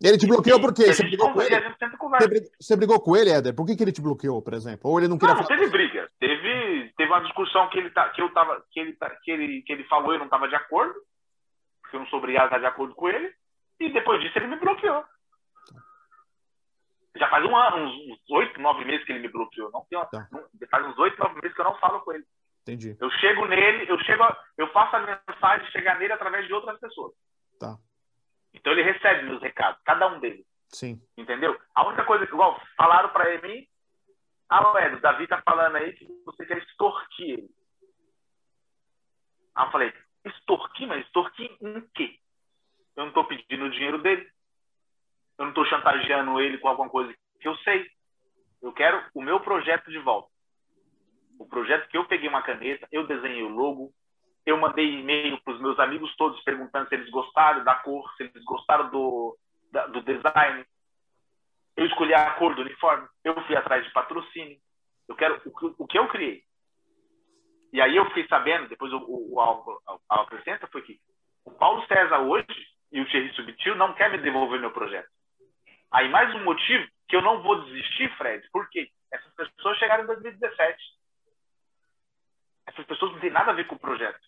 [0.03, 0.93] Ele te bloqueou por quê?
[0.93, 1.75] Você brigou, com ele?
[2.61, 3.55] Você, brigou com ele, Éder?
[3.55, 4.91] Por que, que ele te bloqueou, por exemplo?
[4.91, 6.09] Ou ele não queria Não, não teve briga.
[6.21, 9.63] Teve, teve uma discussão que ele, tá, que eu tava, que ele, tá, que ele,
[9.63, 10.95] que ele falou e eu não estava de acordo,
[11.83, 13.33] porque eu não sou obrigado a estar de acordo com ele,
[13.81, 15.05] e depois disso ele me bloqueou.
[17.17, 19.71] Já faz um ano, uns oito, nove meses que ele me bloqueou.
[19.73, 20.29] Não, tá.
[20.31, 22.25] não, faz uns oito, nove meses que eu não falo com ele.
[22.63, 22.97] Entendi.
[23.01, 24.23] Eu chego nele, eu chego,
[24.57, 27.13] eu faço a mensagem chegar nele através de outras pessoas.
[27.59, 27.77] Tá.
[28.59, 30.45] Então ele recebe meus recados, cada um deles.
[30.69, 31.01] Sim.
[31.17, 31.59] Entendeu?
[31.75, 33.67] A única coisa que, igual, falaram para mim,
[34.49, 37.51] ah, ué, o Davi tá falando aí que você quer extorquir ele.
[39.55, 39.93] Aí eu falei,
[40.25, 40.89] extorquir?
[40.89, 42.19] Mas extorquir em quê?
[42.97, 44.29] Eu não tô pedindo o dinheiro dele.
[45.39, 47.89] Eu não tô chantageando ele com alguma coisa que eu sei.
[48.61, 50.31] Eu quero o meu projeto de volta.
[51.39, 53.93] O projeto que eu peguei uma caneta, eu desenhei o logo,
[54.49, 58.23] eu mandei e-mail para os meus amigos todos perguntando se eles gostaram da cor, se
[58.23, 59.37] eles gostaram do,
[59.71, 60.65] da, do design.
[61.77, 63.07] Eu escolhi a cor do uniforme.
[63.23, 64.59] Eu fui atrás de patrocínio.
[65.07, 66.43] Eu quero o, o que eu criei.
[67.75, 70.99] E aí eu fiquei sabendo, depois o, o, o, acrescenta, foi que
[71.45, 72.47] o Paulo César hoje
[72.91, 75.11] e o Thierry Subtil não quer me devolver meu projeto.
[75.93, 80.07] Aí mais um motivo que eu não vou desistir, Fred, porque essas pessoas chegaram em
[80.07, 80.83] 2017.
[82.67, 84.19] Essas pessoas não têm nada a ver com o projeto.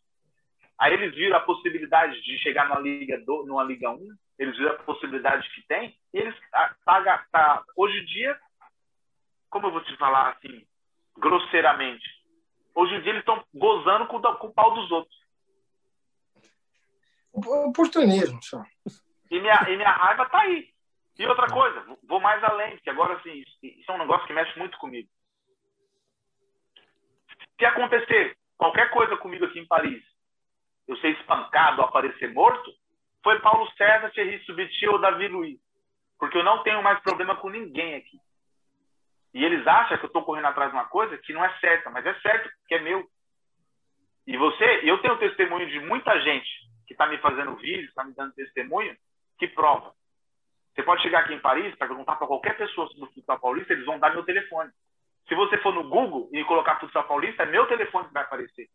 [0.80, 4.72] Aí eles viram a possibilidade de chegar numa Liga, do, numa Liga 1, eles viram
[4.72, 6.34] a possibilidade que tem, e eles
[6.86, 7.20] pagam.
[7.30, 8.40] Tá, hoje em dia,
[9.50, 10.66] como eu vou te falar assim,
[11.18, 12.08] grosseiramente,
[12.74, 15.20] hoje em dia eles estão gozando com, com o pau dos outros.
[17.30, 18.64] Oportunismo, só.
[19.30, 20.70] E minha, e minha raiva tá aí.
[21.18, 24.58] E outra coisa, vou mais além, porque agora assim, isso é um negócio que mexe
[24.58, 25.10] muito comigo.
[27.58, 30.02] Se acontecer qualquer coisa comigo aqui em Paris,
[30.90, 32.70] eu ser espancado, aparecer morto,
[33.22, 35.58] foi Paulo César, Thierry Subtil ou Davi Luiz.
[36.18, 38.18] Porque eu não tenho mais problema com ninguém aqui.
[39.32, 41.90] E eles acham que eu estou correndo atrás de uma coisa que não é certa,
[41.90, 43.06] mas é certo, que é meu.
[44.26, 46.48] E você, eu tenho testemunho de muita gente
[46.86, 48.96] que está me fazendo vídeo, está me dando testemunho,
[49.38, 49.94] que prova.
[50.74, 53.72] Você pode chegar aqui em Paris para perguntar para qualquer pessoa sobre o futsal paulista,
[53.72, 54.70] eles vão dar meu telefone.
[55.28, 58.68] Se você for no Google e colocar futsal paulista, é meu telefone que vai aparecer.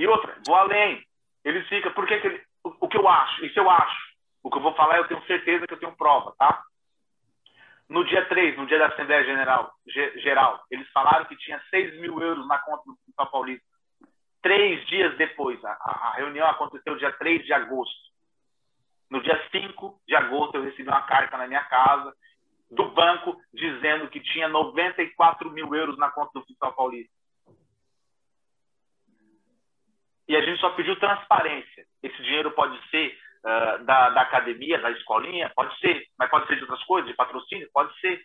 [0.00, 1.04] E outra, vou além.
[1.44, 3.44] Eles ficam, por que, que ele, o, o, que eu acho?
[3.44, 3.98] Isso eu acho.
[4.42, 6.62] O que eu vou falar, eu tenho certeza que eu tenho prova, tá?
[7.86, 9.70] No dia 3, no dia da Assembleia General,
[10.22, 13.66] geral, eles falaram que tinha 6 mil euros na conta do São Paulista.
[14.40, 18.00] Três dias depois, a, a reunião aconteceu dia 3 de agosto.
[19.10, 22.10] No dia 5 de agosto, eu recebi uma carta na minha casa
[22.70, 27.19] do banco dizendo que tinha 94 mil euros na conta do Fiscal Paulista.
[30.30, 31.84] E a gente só pediu transparência.
[32.00, 36.54] Esse dinheiro pode ser uh, da, da, academia, da escolinha, pode ser, mas pode ser
[36.54, 38.22] de outras coisas, de patrocínio, pode ser.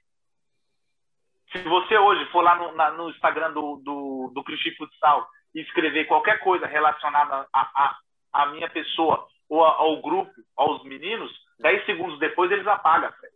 [1.51, 5.61] Se você hoje for lá no, na, no Instagram do, do, do Cristi Futsal e
[5.61, 7.97] escrever qualquer coisa relacionada a, a,
[8.33, 13.33] a minha pessoa ou a, ao grupo, aos meninos, 10 segundos depois eles apagam, Fred.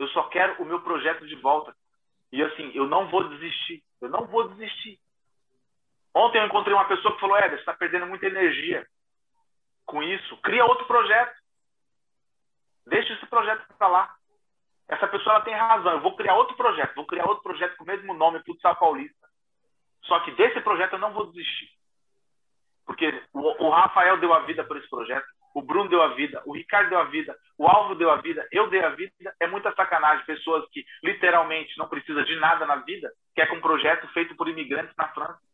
[0.00, 1.72] Eu só quero o meu projeto de volta.
[2.32, 3.84] E assim, eu não vou desistir.
[4.00, 4.98] Eu não vou desistir.
[6.16, 8.86] Ontem eu encontrei uma pessoa que falou: Éder, você está perdendo muita energia
[9.84, 10.34] com isso.
[10.38, 11.36] Cria outro projeto.
[12.86, 14.14] Deixa esse projeto para lá.
[14.88, 15.92] Essa pessoa tem razão.
[15.92, 16.94] Eu vou criar outro projeto.
[16.94, 19.26] Vou criar outro projeto com o mesmo nome, Futsal Paulista.
[20.04, 21.68] Só que desse projeto eu não vou desistir.
[22.86, 25.26] Porque o, o Rafael deu a vida por esse projeto.
[25.54, 28.46] O Bruno deu a vida, o Ricardo deu a vida, o Alvo deu a vida,
[28.52, 29.34] eu dei a vida.
[29.38, 30.24] É muita sacanagem.
[30.24, 34.48] Pessoas que literalmente não precisam de nada na vida, quer com um projeto feito por
[34.48, 35.45] imigrantes na França.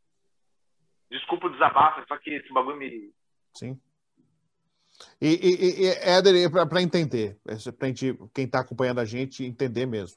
[1.12, 3.12] Desculpa o desabafo, só que esse bagulho me.
[3.54, 3.78] Sim.
[5.20, 7.92] E, e, e Éder, para entender, para
[8.32, 10.16] quem está acompanhando a gente entender mesmo.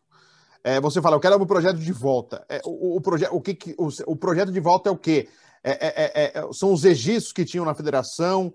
[0.64, 2.46] É, você fala, eu quero um projeto de volta.
[2.48, 5.28] É, o, o, proje o, que, o, o, projeto de volta é o quê?
[5.62, 8.54] É, é, é, é são os registros que tinham na federação?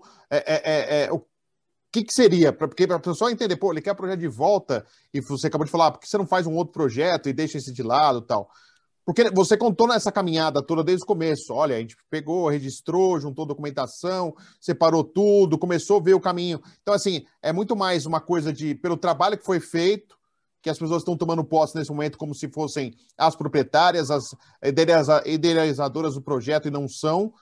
[1.11, 1.21] o
[1.91, 2.51] que, que seria?
[2.51, 5.65] Pra, porque para a pessoa entender, pô, ele quer projeto de volta, e você acabou
[5.65, 7.83] de falar, ah, por que você não faz um outro projeto e deixa esse de
[7.83, 8.49] lado tal?
[9.13, 11.53] Porque você contou nessa caminhada toda desde o começo.
[11.53, 16.61] Olha, a gente pegou, registrou, juntou documentação, separou tudo, começou a ver o caminho.
[16.81, 20.17] Então, assim, é muito mais uma coisa de, pelo trabalho que foi feito,
[20.61, 24.33] que as pessoas estão tomando posse nesse momento como se fossem as proprietárias, as
[25.25, 27.33] idealizadoras do projeto e não são.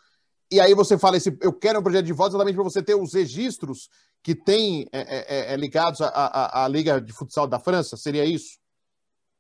[0.51, 2.95] E aí você fala, esse, eu quero um projeto de voto exatamente para você ter
[2.95, 3.89] os registros
[4.23, 7.95] que tem é, é, é, ligados à, à Liga de Futsal da França?
[7.95, 8.57] Seria isso?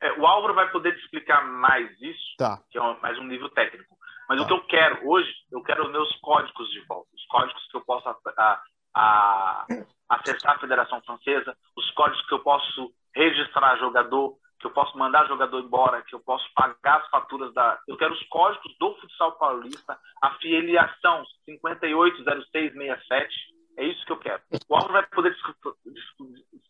[0.01, 2.61] É, o Álvaro vai poder te explicar mais isso, tá.
[2.69, 3.97] que é um, mais um nível técnico.
[4.27, 4.43] Mas tá.
[4.43, 7.77] o que eu quero hoje, eu quero os meus códigos de volta, os códigos que
[7.77, 8.61] eu possa a,
[8.95, 9.65] a
[10.09, 15.27] acessar a Federação Francesa, os códigos que eu posso registrar jogador, que eu posso mandar
[15.27, 17.79] jogador embora, que eu posso pagar as faturas da.
[17.87, 23.58] Eu quero os códigos do futsal paulista, a filiação 580667.
[23.79, 24.41] É isso que eu quero.
[24.67, 25.33] O Álvaro vai poder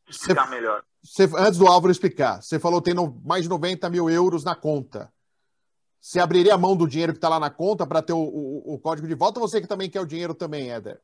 [0.08, 0.84] explicar melhor.
[1.02, 4.44] Você, antes do Álvaro explicar, você falou que tem no, mais de 90 mil euros
[4.44, 5.12] na conta.
[6.00, 8.76] Você abriria a mão do dinheiro que está lá na conta para ter o, o,
[8.76, 11.02] o, código de volta ou você que também quer o dinheiro também, Éder?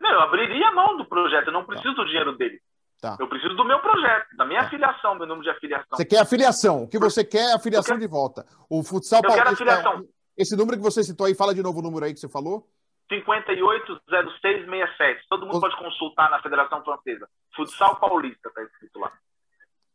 [0.00, 2.02] Não, eu abriria a mão do projeto, eu não preciso tá.
[2.02, 2.58] do dinheiro dele.
[2.98, 3.16] Tá.
[3.20, 4.66] Eu preciso do meu projeto, da minha tá.
[4.68, 5.98] afiliação, meu número de afiliação.
[5.98, 6.84] Você quer afiliação.
[6.84, 8.00] O que você quer é afiliação quero...
[8.00, 8.46] de volta.
[8.70, 10.02] O futsal Eu quero afiliação.
[10.34, 12.66] Esse número que você citou aí, fala de novo o número aí que você falou.
[13.10, 15.26] 580667.
[15.28, 15.60] Todo mundo o...
[15.60, 17.28] pode consultar na Federação Francesa.
[17.54, 19.12] Futsal Paulista está escrito lá.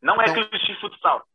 [0.02, 1.26] Não é então, clichê futsal.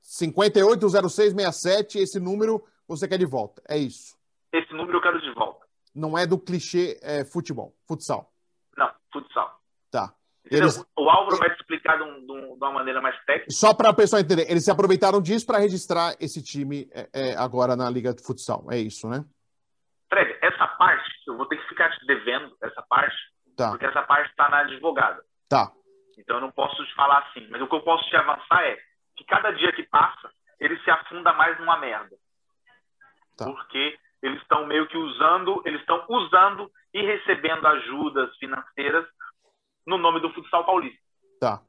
[0.00, 3.62] 580667, esse número você quer de volta.
[3.68, 4.16] É isso.
[4.52, 5.66] Esse número eu quero de volta.
[5.94, 8.32] Não é do clichê é, futebol, futsal.
[8.76, 9.60] Não, futsal.
[9.90, 10.14] Tá.
[10.50, 10.84] Eles...
[10.96, 13.50] O Álvaro vai te explicar de, um, de, um, uma maneira mais técnica.
[13.50, 17.36] Só para a pessoa entender, eles se aproveitaram disso para registrar esse time é, é,
[17.36, 18.66] agora na Liga de Futsal.
[18.70, 19.24] É isso, né?
[20.08, 20.38] Parte,
[21.30, 23.16] eu vou ter que ficar te devendo essa parte,
[23.56, 23.70] tá.
[23.70, 25.22] porque essa parte está na advogada.
[25.48, 25.72] Tá.
[26.18, 27.46] Então eu não posso te falar assim.
[27.50, 28.78] Mas o que eu posso te avançar é
[29.16, 32.16] que cada dia que passa, ele se afunda mais numa merda.
[33.36, 33.46] Tá.
[33.46, 39.06] Porque eles estão meio que usando, eles estão usando e recebendo ajudas financeiras
[39.86, 41.00] no nome do futsal paulista.
[41.40, 41.62] Tá.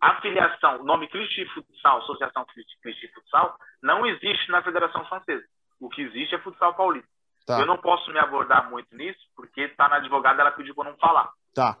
[0.00, 2.44] A filiação, o nome Cristi Futsal, Associação
[2.82, 5.44] Cristi Futsal, não existe na Federação Francesa.
[5.80, 7.08] O que existe é futsal paulista.
[7.48, 7.60] Tá.
[7.60, 10.98] Eu não posso me abordar muito nisso, porque está na advogada, ela pediu para não
[10.98, 11.30] falar.
[11.54, 11.78] Tá.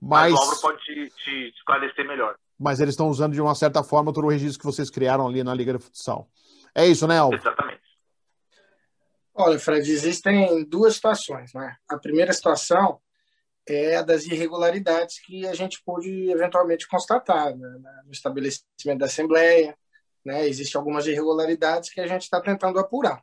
[0.00, 2.36] Mas, Mas o Álvaro pode te, te esclarecer melhor.
[2.56, 5.42] Mas eles estão usando de uma certa forma todo o registro que vocês criaram ali
[5.42, 6.28] na Liga de Futsal.
[6.72, 7.42] É isso, né, Álvaro?
[7.42, 7.82] Exatamente.
[9.34, 11.52] Olha, Fred, existem duas situações.
[11.52, 11.74] Né?
[11.90, 13.00] A primeira situação
[13.68, 18.02] é a das irregularidades que a gente pôde eventualmente constatar né?
[18.04, 19.76] no estabelecimento da Assembleia.
[20.24, 20.46] Né?
[20.46, 23.20] Existem algumas irregularidades que a gente está tentando apurar.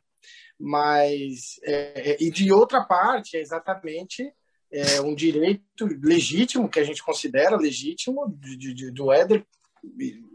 [0.62, 4.30] Mas, é, é, e de outra parte, é exatamente
[4.70, 9.42] é, um direito legítimo, que a gente considera legítimo, de, de, do Éder,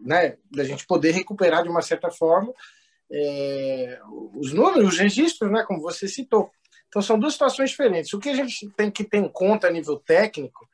[0.04, 0.38] né?
[0.50, 2.52] da gente poder recuperar de uma certa forma
[3.12, 4.00] é,
[4.34, 5.64] os números, os registros, né?
[5.64, 6.50] como você citou.
[6.88, 8.14] Então, são duas situações diferentes.
[8.14, 10.68] O que a gente tem que ter em conta a nível técnico,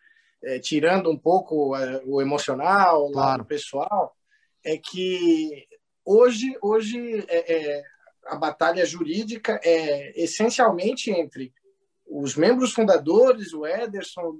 [0.43, 3.29] é, tirando um pouco é, o emocional, o claro.
[3.29, 4.15] lado pessoal,
[4.63, 5.67] é que
[6.05, 7.83] hoje, hoje é, é,
[8.25, 11.53] a batalha jurídica é essencialmente entre
[12.07, 14.37] os membros fundadores, o Ederson,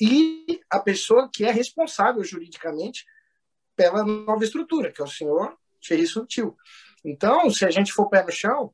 [0.00, 3.04] e a pessoa que é responsável juridicamente
[3.76, 6.56] pela nova estrutura, que é o senhor Thierry Sutil.
[7.04, 8.72] Então, se a gente for pé no chão,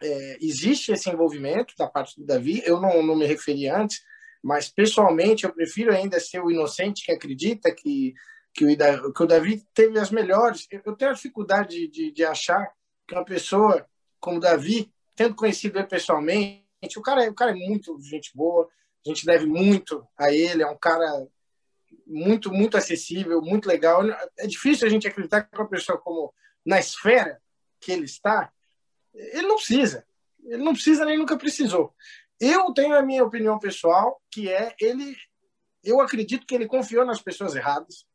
[0.00, 2.62] é, existe esse envolvimento da parte do Davi.
[2.64, 4.02] Eu não, não me referi antes,
[4.42, 8.14] mas pessoalmente eu prefiro ainda ser o inocente que acredita que,
[8.52, 10.66] que, o, que o Davi teve as melhores.
[10.70, 12.70] Eu tenho a dificuldade de, de, de achar
[13.06, 13.86] que uma pessoa
[14.20, 16.64] como Davi, tendo conhecido ele pessoalmente,
[16.96, 18.68] o cara, é, o cara é muito gente boa,
[19.04, 21.26] a gente deve muito a ele, é um cara
[22.06, 24.02] muito, muito acessível, muito legal.
[24.38, 26.32] É difícil a gente acreditar que uma pessoa como
[26.64, 27.40] na esfera
[27.80, 28.50] que ele está,
[29.14, 30.06] ele não precisa.
[30.44, 31.94] Ele não precisa nem nunca precisou.
[32.40, 35.16] Eu tenho a minha opinião pessoal, que é ele.
[35.82, 38.06] Eu acredito que ele confiou nas pessoas erradas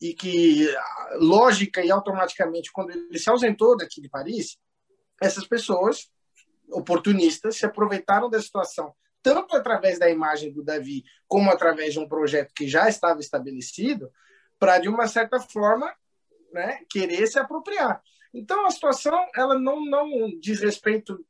[0.00, 0.68] e que,
[1.14, 4.58] lógica e automaticamente, quando ele se ausentou daqui de Paris,
[5.20, 6.10] essas pessoas
[6.70, 12.08] oportunistas se aproveitaram da situação, tanto através da imagem do Davi, como através de um
[12.08, 14.10] projeto que já estava estabelecido,
[14.58, 15.92] para, de uma certa forma,
[16.52, 18.02] né, querer se apropriar.
[18.32, 21.24] Então, a situação ela não, não diz respeito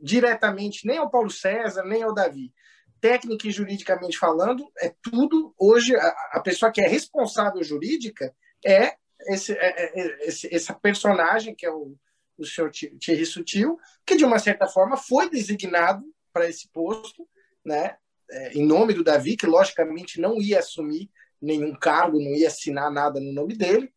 [0.00, 2.52] diretamente nem ao Paulo César, nem ao Davi.
[3.00, 5.54] Técnica e juridicamente falando, é tudo.
[5.58, 8.34] Hoje, a, a pessoa que é responsável jurídica
[8.64, 8.96] é,
[9.28, 11.96] esse, é, é, é esse, essa personagem, que é o,
[12.36, 17.28] o senhor Thierry Sutil, que, de uma certa forma, foi designado para esse posto,
[17.64, 17.96] né,
[18.30, 22.90] é, em nome do Davi, que, logicamente, não ia assumir nenhum cargo, não ia assinar
[22.90, 23.92] nada no nome dele,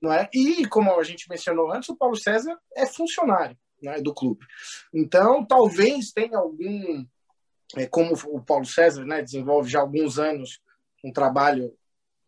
[0.00, 0.28] não é?
[0.32, 4.44] E, como a gente mencionou antes, o Paulo César é funcionário né, do clube.
[4.94, 7.04] Então, talvez tenha algum,
[7.76, 10.60] é, como o Paulo César né, desenvolve já há alguns anos
[11.04, 11.76] um trabalho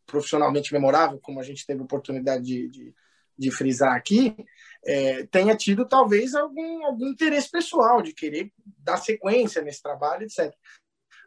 [0.07, 2.95] profissionalmente memorável, como a gente teve oportunidade de, de,
[3.39, 4.37] de frisar aqui,
[4.85, 10.53] é, tenha tido talvez algum, algum interesse pessoal de querer dar sequência nesse trabalho, etc.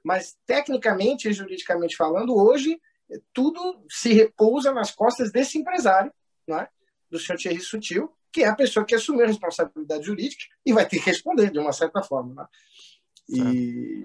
[0.04, 2.80] Mas, tecnicamente e juridicamente falando, hoje
[3.34, 6.12] tudo se repousa nas costas desse empresário,
[6.48, 6.68] né,
[7.10, 10.88] do senhor Thierry Sutil, que é a pessoa que assumiu a responsabilidade jurídica e vai
[10.88, 12.34] ter que responder de uma certa forma.
[12.34, 12.48] Né?
[13.30, 14.04] E,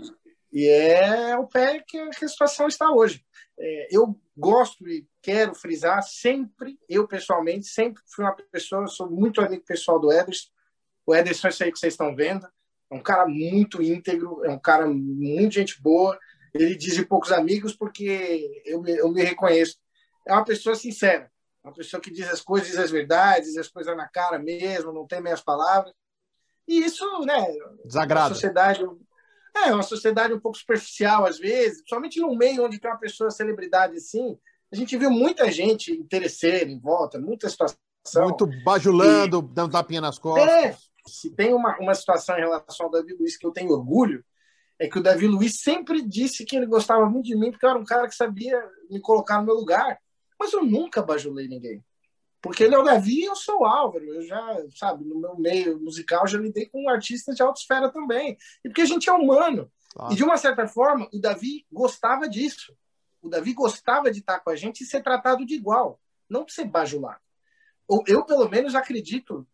[0.53, 3.25] E é o pé que a situação está hoje.
[3.59, 9.41] É, eu gosto e quero frisar sempre, eu pessoalmente, sempre fui uma pessoa, sou muito
[9.41, 10.49] amigo pessoal do Ederson.
[11.05, 12.47] O Ederson é isso aí que vocês estão vendo.
[12.91, 16.19] É um cara muito íntegro, é um cara muito gente boa.
[16.55, 19.77] Ele diz de poucos amigos porque eu me, eu me reconheço.
[20.27, 21.31] É uma pessoa sincera,
[21.63, 24.93] uma pessoa que diz as coisas, diz as verdades, diz as coisas na cara mesmo,
[24.93, 25.93] não tem meias palavras.
[26.67, 27.47] E isso, né?
[27.85, 28.35] Desagrada.
[28.35, 28.85] sociedade,
[29.57, 33.31] é uma sociedade um pouco superficial às vezes, somente no meio onde tem uma pessoa
[33.31, 34.39] celebridade assim,
[34.73, 37.79] a gente viu muita gente interesseira em volta, muita situação.
[38.17, 39.55] Muito bajulando, e...
[39.55, 40.49] dando tapinha nas costas.
[40.49, 40.77] É,
[41.07, 44.25] se tem uma, uma situação em relação ao Davi Luiz que eu tenho orgulho,
[44.79, 47.71] é que o Davi Luiz sempre disse que ele gostava muito de mim, porque eu
[47.71, 49.99] era um cara que sabia me colocar no meu lugar.
[50.39, 51.85] Mas eu nunca bajulei ninguém.
[52.41, 54.05] Porque ele é o Davi e eu sou o Álvaro.
[54.05, 58.37] Eu já, sabe, no meu meio musical, já lidei com artistas de alta esfera também.
[58.65, 59.71] E porque a gente é humano.
[59.93, 60.13] Claro.
[60.13, 62.77] E de uma certa forma, o Davi gostava disso.
[63.21, 66.53] O Davi gostava de estar com a gente e ser tratado de igual, não de
[66.53, 67.21] ser bajulado.
[68.07, 69.47] Eu, pelo menos, acredito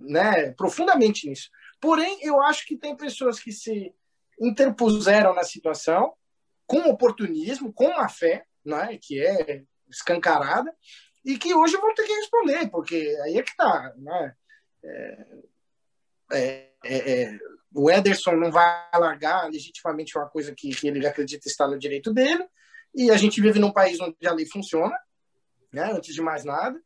[0.00, 1.50] né, profundamente nisso.
[1.80, 3.94] Porém, eu acho que tem pessoas que se
[4.40, 6.14] interpuseram na situação
[6.66, 10.74] com oportunismo, com má fé, né, que é escancarada,
[11.24, 13.92] e que hoje vão ter que responder, porque aí é que está.
[13.96, 14.34] Né?
[14.84, 15.26] É,
[16.32, 17.38] é, é, é,
[17.74, 22.12] o Ederson não vai largar legitimamente uma coisa que, que, ele acredita estar no direito
[22.12, 22.44] dele,
[22.94, 24.96] e a gente vive num país onde a lei funciona,
[25.72, 26.80] né, antes de mais nada,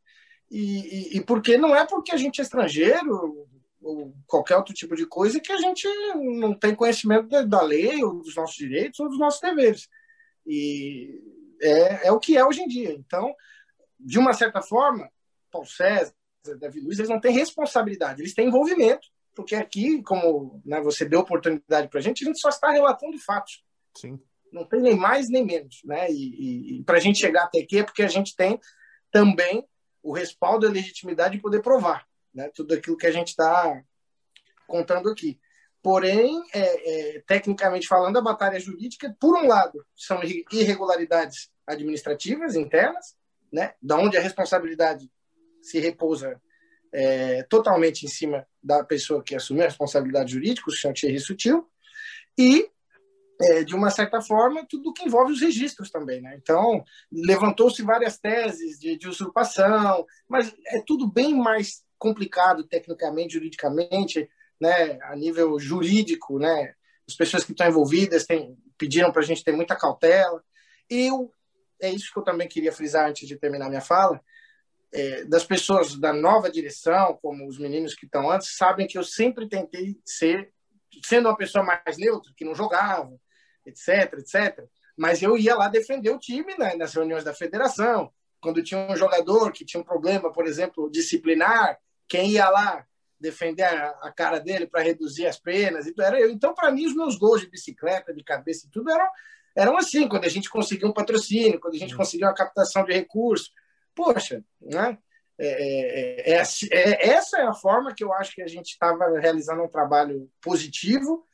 [0.50, 3.48] e, e, e porque não é porque a gente é estrangeiro
[3.82, 8.02] ou qualquer outro tipo de coisa que a gente não tem conhecimento da, da lei
[8.02, 9.88] ou dos nossos direitos ou dos nossos deveres.
[10.46, 11.20] E
[11.60, 12.92] é, é o que é hoje em dia.
[12.92, 13.34] Então,
[13.98, 15.10] de uma certa forma,
[15.50, 16.14] Paulo César,
[16.58, 21.20] Davi Luiz, eles não têm responsabilidade, eles têm envolvimento, porque aqui, como né, você deu
[21.20, 23.62] oportunidade para a gente, a gente só está relatando fatos.
[23.96, 24.20] Sim.
[24.52, 25.80] Não tem nem mais nem menos.
[25.84, 26.10] Né?
[26.10, 28.58] E, e, e para a gente chegar até aqui é porque a gente tem
[29.10, 29.66] também
[30.02, 32.50] o respaldo e a legitimidade de poder provar né?
[32.54, 33.82] tudo aquilo que a gente está
[34.66, 35.38] contando aqui.
[35.82, 40.20] Porém, é, é, tecnicamente falando, a batalha jurídica, por um lado, são
[40.52, 43.16] irregularidades administrativas internas,
[43.52, 45.10] né, da onde a responsabilidade
[45.62, 46.40] se repousa
[46.92, 51.68] é, totalmente em cima da pessoa que assumiu a responsabilidade jurídica, o senhor Thierry Sutil,
[52.38, 52.70] e,
[53.40, 56.20] é, de uma certa forma, tudo que envolve os registros também.
[56.20, 56.38] Né?
[56.40, 56.82] Então,
[57.12, 64.28] levantou-se várias teses de, de usurpação, mas é tudo bem mais complicado tecnicamente, juridicamente,
[64.60, 66.74] né, a nível jurídico, né,
[67.08, 70.42] as pessoas que estão envolvidas têm, pediram para a gente ter muita cautela.
[70.88, 71.32] Eu
[71.80, 74.20] é isso que eu também queria frisar antes de terminar minha fala,
[74.92, 79.04] é, das pessoas da nova direção, como os meninos que estão antes, sabem que eu
[79.04, 80.50] sempre tentei ser,
[81.04, 83.14] sendo uma pessoa mais neutra, que não jogava,
[83.66, 84.64] etc, etc.
[84.96, 88.12] Mas eu ia lá defender o time né, nas reuniões da federação.
[88.40, 92.86] Quando tinha um jogador que tinha um problema, por exemplo, disciplinar, quem ia lá
[93.20, 96.30] defender a, a cara dele para reduzir as penas, então era eu.
[96.30, 99.08] Então, para mim, os meus gols de bicicleta, de cabeça e tudo eram
[99.58, 101.98] eram assim, quando a gente conseguiu um patrocínio, quando a gente uhum.
[101.98, 103.50] conseguiu uma captação de recursos.
[103.92, 104.96] Poxa, né?
[105.36, 108.68] É, é, é, assim, é, essa é a forma que eu acho que a gente
[108.68, 111.24] estava realizando um trabalho positivo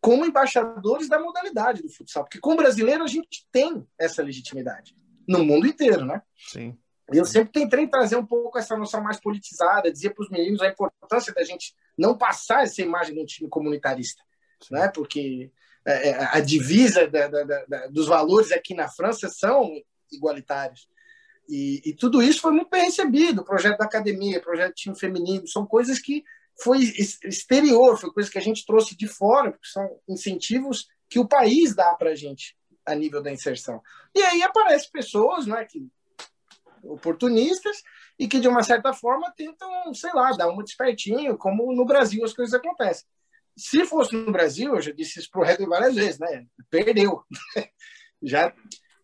[0.00, 4.96] como embaixadores da modalidade do futsal, porque como brasileiro a gente tem essa legitimidade
[5.28, 6.20] no mundo inteiro, né?
[6.36, 6.76] Sim.
[7.12, 10.68] Eu sempre tentei trazer um pouco essa noção mais politizada, dizer para os meninos a
[10.68, 14.22] importância da gente não passar essa imagem de um time comunitarista,
[14.62, 14.74] Sim.
[14.74, 14.88] né?
[14.88, 15.67] Porque é, é,
[16.32, 19.70] a divisa da, da, da, dos valores aqui na França são
[20.12, 20.88] igualitários.
[21.48, 23.40] E, e, tudo isso foi muito bem recebido.
[23.40, 26.22] O projeto da academia, o projeto time feminino, são coisas que
[26.62, 26.82] foi
[27.24, 31.74] exterior, foi coisas que a gente trouxe de fora, porque são incentivos que o país
[31.74, 33.80] dá para a gente a nível da inserção.
[34.14, 35.86] E aí aparecem pessoas né, que,
[36.82, 37.82] oportunistas
[38.18, 42.24] e que, de uma certa forma, tentam, sei lá, dar uma despertinho, como no Brasil
[42.24, 43.06] as coisas acontecem.
[43.58, 46.46] Se fosse no Brasil, eu já disse isso para o várias vezes, né?
[46.70, 47.22] Perdeu.
[48.22, 48.54] já.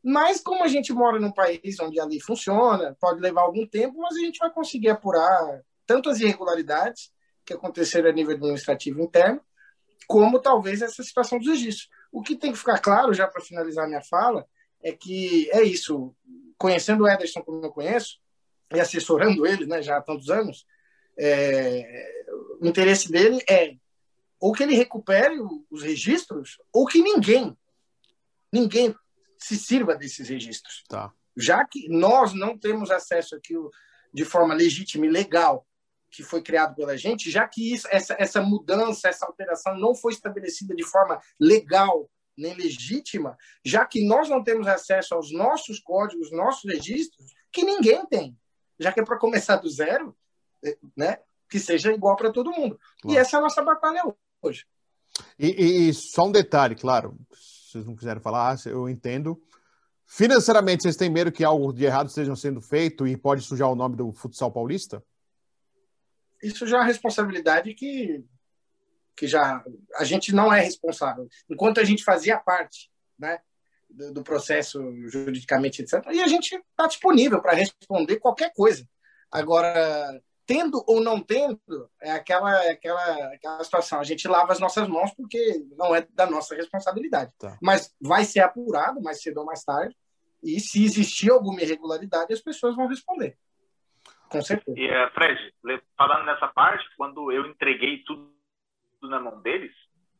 [0.02, 3.98] Mas como a gente mora num país onde a lei funciona, pode levar algum tempo,
[3.98, 7.11] mas a gente vai conseguir apurar tanto as irregularidades
[7.44, 9.40] que aconteceram a nível administrativo interno,
[10.07, 11.88] como talvez essa situação dos registros.
[12.12, 14.46] O que tem que ficar claro, já para finalizar minha fala,
[14.82, 16.14] é que é isso.
[16.57, 18.18] Conhecendo o Ederson como eu conheço,
[18.72, 20.66] e assessorando ele né, já há tantos anos,
[21.18, 22.24] é,
[22.61, 23.74] o interesse dele é
[24.45, 25.38] ou que ele recupere
[25.70, 27.57] os registros, ou que ninguém,
[28.53, 28.95] ninguém
[29.38, 30.84] se sirva desses registros.
[30.86, 31.11] Tá.
[31.34, 33.70] Já que nós não temos acesso àquilo
[34.12, 35.66] de forma legítima e legal
[36.11, 40.12] que foi criado pela gente, já que isso, essa, essa mudança, essa alteração não foi
[40.12, 46.30] estabelecida de forma legal nem legítima, já que nós não temos acesso aos nossos códigos,
[46.30, 48.38] nossos registros, que ninguém tem.
[48.78, 50.14] Já que é para começar do zero,
[50.62, 51.18] eh, né?
[51.49, 52.78] que seja igual para todo mundo.
[53.01, 53.16] Claro.
[53.16, 54.03] E essa é a nossa batalha
[54.45, 54.66] hoje.
[55.38, 59.40] E, e, só um detalhe, claro, se vocês não quiserem falar, eu entendo.
[60.07, 63.76] Financeiramente, vocês têm medo que algo de errado esteja sendo feito e pode sujar o
[63.76, 65.03] nome do futsal paulista?
[66.42, 68.24] Isso já é uma responsabilidade que
[69.16, 69.64] que já
[69.95, 71.28] a gente não é responsável.
[71.49, 73.38] Enquanto a gente fazia parte, né,
[73.88, 76.05] do, do processo juridicamente, etc.
[76.12, 78.86] E a gente está disponível para responder qualquer coisa.
[79.30, 81.61] Agora, tendo ou não tendo,
[82.01, 84.01] é aquela, é aquela, aquela situação.
[84.01, 87.32] A gente lava as nossas mãos porque não é da nossa responsabilidade.
[87.38, 87.57] Tá.
[87.62, 89.97] Mas vai ser apurado mais cedo ou mais tarde.
[90.42, 93.36] E se existir alguma irregularidade, as pessoas vão responder.
[94.28, 94.78] Com certeza.
[94.78, 95.55] E, uh, Fred,
[95.97, 98.30] falando nessa parte, quando eu entreguei tudo
[99.03, 99.72] na mão deles,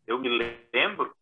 [0.07, 1.15] eu me lembro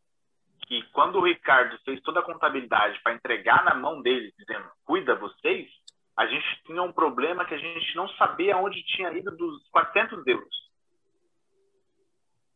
[0.66, 5.14] que quando o Ricardo fez toda a contabilidade para entregar na mão deles, dizendo cuida
[5.14, 5.68] vocês,
[6.16, 10.26] a gente tinha um problema que a gente não sabia onde tinha ido dos 400
[10.26, 10.62] euros.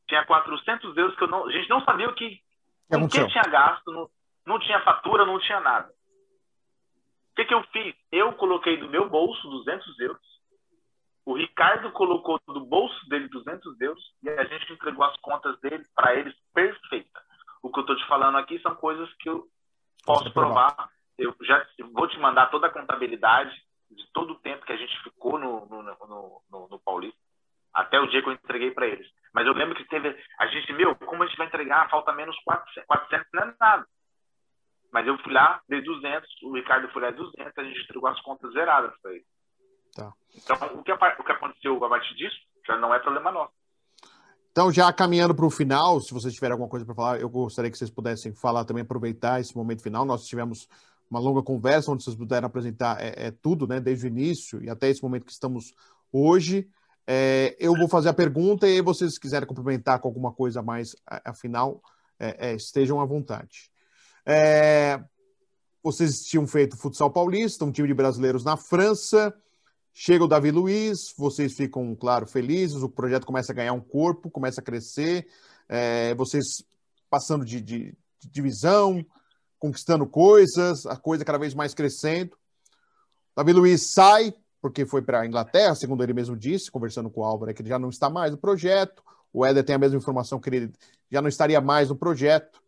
[0.09, 2.41] Tinha 400 euros que não, a gente não sabia o que,
[2.91, 4.09] com que tinha gasto, não,
[4.47, 5.89] não tinha fatura, não tinha nada.
[7.33, 7.95] O que, que eu fiz?
[8.13, 10.37] Eu coloquei do meu bolso 200 euros
[11.27, 15.85] o Ricardo colocou do bolso dele 200 euros e a gente entregou as contas dele
[15.93, 17.21] para eles perfeita.
[17.61, 19.45] O que eu estou te falando aqui são coisas que eu
[20.05, 20.89] posso provar.
[21.19, 23.55] Eu já vou te mandar toda a contabilidade
[23.91, 27.19] de todo o tempo que a gente ficou no, no, no, no, no Paulista,
[27.73, 29.07] até o dia que eu entreguei para eles.
[29.33, 30.17] Mas eu lembro que teve.
[30.39, 31.89] A gente, meu, como a gente vai entregar?
[31.91, 33.87] Falta menos 400, 400 não é nada.
[34.93, 38.21] Mas eu fui lá, dei 200, o Ricardo foi lá, 200, a gente entregou as
[38.23, 39.25] contas zeradas para ele.
[39.95, 40.13] Tá.
[40.35, 42.37] Então, o que, o que aconteceu a partir disso
[42.67, 43.53] já não é problema nosso.
[44.51, 47.71] Então, já caminhando para o final, se vocês tiverem alguma coisa para falar, eu gostaria
[47.71, 50.07] que vocês pudessem falar também, aproveitar esse momento final.
[50.07, 50.67] Nós tivemos
[51.11, 54.69] uma longa conversa onde vocês puderam apresentar é, é tudo, né, desde o início e
[54.69, 55.75] até esse momento que estamos
[56.13, 56.69] hoje.
[57.07, 60.97] É, eu vou fazer a pergunta e vocês se quiserem complementar com alguma coisa mais,
[61.25, 61.81] afinal,
[62.19, 63.71] é, é, estejam à vontade.
[64.25, 65.01] É,
[65.83, 69.33] vocês tinham feito futsal paulista, um time de brasileiros na França.
[69.95, 74.31] Chega o Davi Luiz, vocês ficam, claro, felizes, o projeto começa a ganhar um corpo,
[74.31, 75.27] começa a crescer,
[75.69, 76.65] é, vocês
[77.09, 79.07] passando de, de, de, divisão,
[79.67, 82.37] conquistando coisas, a coisa cada vez mais crescendo.
[83.35, 87.25] Davi Luiz sai, porque foi para a Inglaterra, segundo ele mesmo disse, conversando com o
[87.25, 89.03] Álvaro, é que ele já não está mais no projeto.
[89.33, 90.73] O Éder tem a mesma informação que ele
[91.11, 92.63] já não estaria mais no projeto.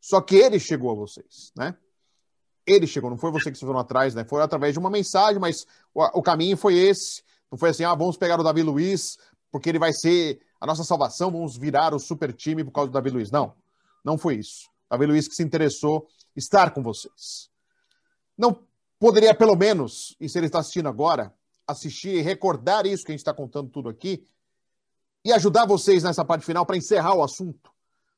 [0.00, 1.76] Só que ele chegou a vocês, né?
[2.66, 4.24] ele chegou, não foi você que se foram atrás, né?
[4.24, 7.22] Foi através de uma mensagem, mas o, o, caminho foi esse.
[7.50, 9.16] Não foi assim, ah, vamos pegar o Davi Luiz,
[9.50, 12.92] porque ele vai ser a nossa salvação, vamos virar o super time por causa do
[12.92, 13.30] Davi Luiz.
[13.30, 13.54] Não,
[14.04, 14.68] não foi isso.
[14.90, 16.06] Davi Luiz que se interessou
[16.38, 17.50] estar com vocês.
[18.36, 18.62] Não
[18.98, 21.34] poderia, pelo menos, e se ele está assistindo agora,
[21.66, 24.26] assistir e recordar isso que a gente está contando tudo aqui
[25.24, 27.70] e ajudar vocês nessa parte final para encerrar o assunto.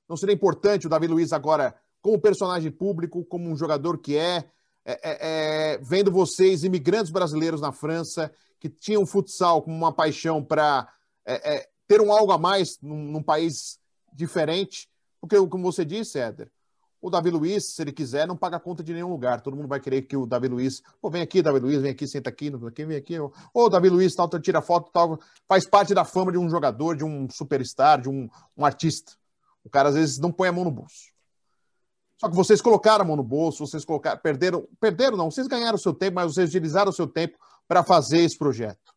[0.09, 4.45] Não seria importante o Davi Luiz agora como personagem público, como um jogador que é,
[4.85, 10.45] é, é, é vendo vocês, imigrantes brasileiros na França, que tinham futsal como uma paixão
[10.45, 10.89] para
[11.25, 13.79] é, é, ter um algo a mais num, num, país
[14.13, 14.89] diferente,
[15.21, 16.51] porque, como você disse, Éder,
[17.01, 19.41] o Davi Luiz, se ele quiser, não paga conta de nenhum lugar.
[19.41, 22.07] Todo mundo vai querer que o Davi Luiz, pô, vem aqui, Davi Luiz, vem aqui,
[22.07, 23.17] senta aqui, aqui vem aqui.
[23.55, 25.19] Ô, Davi Luiz, tal, tira foto, tal.
[25.49, 29.13] Faz parte da fama de um jogador, de um superstar, de um, um artista.
[29.65, 31.11] O cara às vezes não põe a mão no bolso.
[32.19, 35.77] Só que vocês colocaram a mão no bolso, vocês colocaram, perderam, perderam não, vocês ganharam
[35.77, 38.95] o seu tempo, mas vocês utilizaram o seu tempo para fazer esse projeto.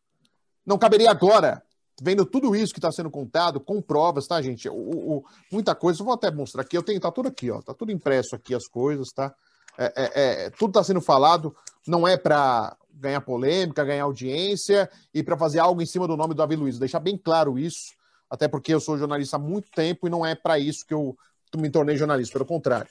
[0.66, 1.62] Não caberia agora,
[2.00, 4.68] vendo tudo isso que está sendo contado, com provas, tá, gente?
[4.68, 7.60] O, o, muita coisa, eu vou até mostrar aqui, eu tenho, tá tudo aqui, ó,
[7.60, 9.34] tá tudo impresso aqui as coisas, tá?
[9.76, 11.54] É, é, é, tudo está sendo falado,
[11.86, 16.34] não é para ganhar polêmica, ganhar audiência e para fazer algo em cima do nome
[16.34, 16.78] do Davi Luiz.
[16.78, 17.92] Deixar bem claro isso,
[18.30, 21.16] até porque eu sou jornalista há muito tempo e não é para isso que eu
[21.56, 22.88] me tornei jornalista, pelo contrário.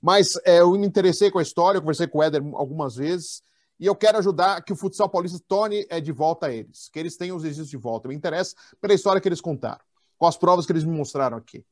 [0.00, 3.42] Mas é, eu me interessei com a história, eu conversei com o Éder algumas vezes,
[3.78, 6.98] e eu quero ajudar que o futsal paulista torne é, de volta a eles, que
[6.98, 8.08] eles tenham os registros de volta.
[8.08, 9.84] Me interessa pela história que eles contaram,
[10.16, 11.64] com as provas que eles me mostraram aqui.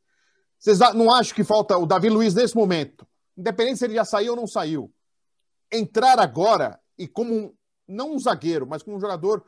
[0.59, 4.32] Vocês não acham que falta o Davi Luiz nesse momento, independente se ele já saiu
[4.32, 4.92] ou não saiu,
[5.72, 7.55] entrar agora e como um,
[7.88, 9.44] não um zagueiro, mas como um jogador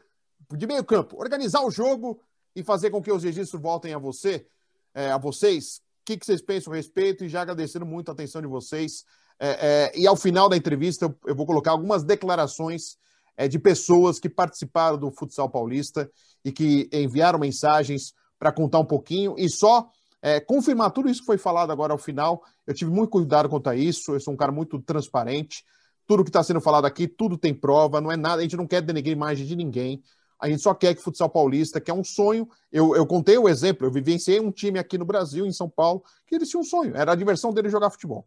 [0.50, 2.20] de meio campo, organizar o jogo
[2.54, 4.46] e fazer com que os registros voltem a você,
[4.94, 8.40] é, a vocês, que, que vocês pensam a respeito e já agradecendo muito a atenção
[8.40, 9.04] de vocês.
[9.38, 12.96] É, é, e ao final da entrevista, eu, eu vou colocar algumas declarações
[13.36, 16.10] é, de pessoas que participaram do futsal paulista
[16.44, 19.34] e que enviaram mensagens para contar um pouquinho.
[19.36, 19.88] E só
[20.22, 22.42] é, confirmar tudo isso que foi falado agora ao final.
[22.66, 25.64] Eu tive muito cuidado quanto a isso, eu sou um cara muito transparente.
[26.06, 28.66] Tudo que está sendo falado aqui, tudo tem prova, não é nada, a gente não
[28.66, 30.02] quer denegrir imagem de ninguém.
[30.38, 32.48] A gente só quer que o futsal paulista, que é um sonho.
[32.70, 36.02] Eu, eu contei o exemplo, eu vivenciei um time aqui no Brasil, em São Paulo,
[36.26, 38.26] que eles tinham um sonho, era a diversão dele jogar futebol.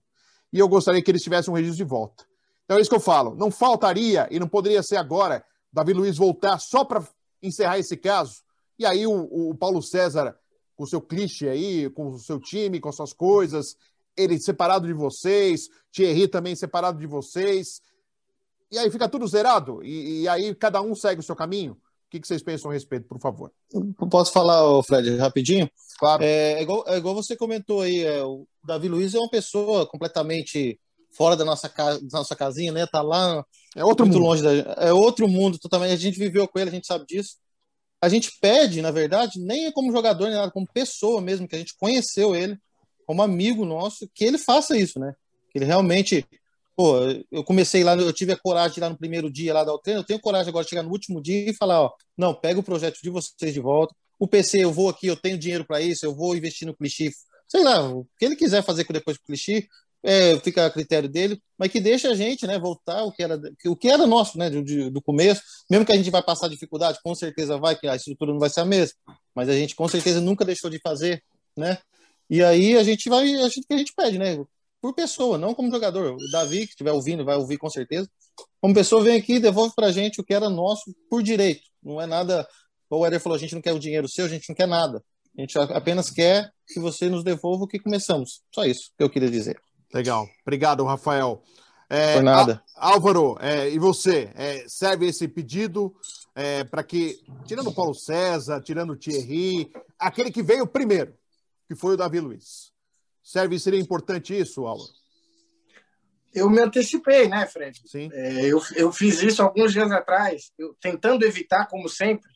[0.51, 2.25] E eu gostaria que eles tivessem um registro de volta.
[2.65, 3.35] Então é isso que eu falo.
[3.35, 7.03] Não faltaria, e não poderia ser agora, Davi Luiz voltar só para
[7.41, 8.43] encerrar esse caso.
[8.77, 10.37] E aí o, o Paulo César,
[10.75, 13.75] com seu clichê aí, com o seu time, com as suas coisas,
[14.15, 17.81] ele separado de vocês, Thierry também separado de vocês.
[18.71, 19.83] E aí fica tudo zerado?
[19.83, 21.77] E, e aí cada um segue o seu caminho?
[22.09, 23.51] O que, vocês pensam a respeito, por favor?
[24.09, 25.69] Posso falar, Fred, rapidinho?
[25.99, 26.23] Claro.
[26.23, 29.85] É, é, igual, é igual você comentou aí, é, o Davi Luiz é uma pessoa
[29.85, 30.79] completamente
[31.11, 32.87] fora da nossa, casa, da nossa casinha, né?
[32.87, 33.45] Tá lá
[33.75, 34.27] é outro muito mundo.
[34.27, 34.51] longe da
[34.83, 35.93] É outro mundo totalmente.
[35.93, 37.35] A gente viveu com ele, a gente sabe disso.
[38.01, 41.55] A gente pede, na verdade, nem é como jogador, nem nada, como pessoa mesmo, que
[41.55, 42.57] a gente conheceu ele,
[43.05, 45.13] como amigo nosso, que ele faça isso, né?
[45.51, 46.25] Que ele realmente
[46.79, 46.95] Pô,
[47.29, 49.99] eu comecei lá, eu tive a coragem lá no primeiro dia lá dar o treino,
[49.99, 52.63] eu tenho coragem agora de chegar no último dia e falar, ó, não, pega o
[52.63, 53.93] projeto de vocês de volta.
[54.17, 57.11] O PC, eu vou aqui, eu tenho dinheiro para isso, eu vou investir no clichê.
[57.49, 59.67] Sei lá, o que ele quiser fazer depois com o clichê,
[60.01, 63.37] é, fica a critério dele, mas que deixa a gente, né, voltar o que era,
[63.65, 66.99] o que era nosso, né, do, do começo, mesmo que a gente vai passar dificuldade,
[67.03, 68.95] com certeza vai, que a estrutura não vai ser a mesma,
[69.35, 71.21] mas a gente com certeza nunca deixou de fazer,
[71.57, 71.77] né,
[72.29, 74.37] e aí a gente vai, a gente, a gente pede, né,
[74.81, 76.15] por pessoa, não como jogador.
[76.15, 78.09] O Davi, que estiver ouvindo, vai ouvir com certeza.
[78.61, 81.61] Como pessoa, vem aqui e devolve pra gente o que era nosso por direito.
[81.83, 82.47] Não é nada.
[82.89, 85.03] O Eder falou: a gente não quer o dinheiro seu, a gente não quer nada.
[85.37, 88.41] A gente apenas quer que você nos devolva o que começamos.
[88.53, 89.61] Só isso que eu queria dizer.
[89.93, 90.27] Legal.
[90.41, 91.41] Obrigado, Rafael.
[91.89, 92.63] É, Por nada.
[92.75, 94.31] Álvaro, é, e você?
[94.35, 95.93] É, serve esse pedido
[96.35, 101.15] é, para que, tirando o Paulo César, tirando o Thierry, aquele que veio primeiro,
[101.67, 102.68] que foi o Davi Luiz.
[103.29, 104.89] Serve, seria importante isso, Álvaro?
[106.33, 107.79] Eu me antecipei, né, Fred?
[107.85, 108.09] Sim.
[108.11, 112.27] É, eu, eu fiz isso alguns dias atrás, eu, tentando evitar, como sempre,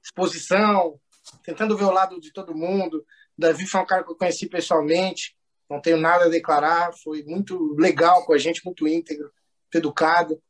[0.00, 0.96] exposição,
[1.42, 3.04] tentando ver o lado de todo mundo.
[3.36, 5.36] Davi foi um cara que eu conheci pessoalmente,
[5.68, 9.32] não tenho nada a declarar, foi muito legal com a gente, muito íntegro,
[9.64, 10.40] muito educado.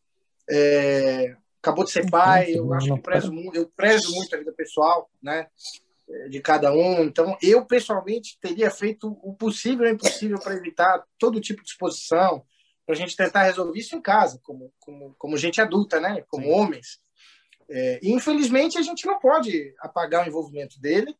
[0.51, 5.11] É, acabou de ser pai, eu acho que prezo, eu prezo muito a vida pessoal,
[5.22, 5.47] né?
[6.28, 7.02] De cada um.
[7.02, 11.70] Então, eu pessoalmente teria feito o possível e o impossível para evitar todo tipo de
[11.70, 12.44] exposição,
[12.86, 16.24] para a gente tentar resolver isso em casa, como, como, como gente adulta, né?
[16.28, 16.52] como Sim.
[16.52, 17.00] homens.
[17.70, 21.14] É, e, infelizmente, a gente não pode apagar o envolvimento dele,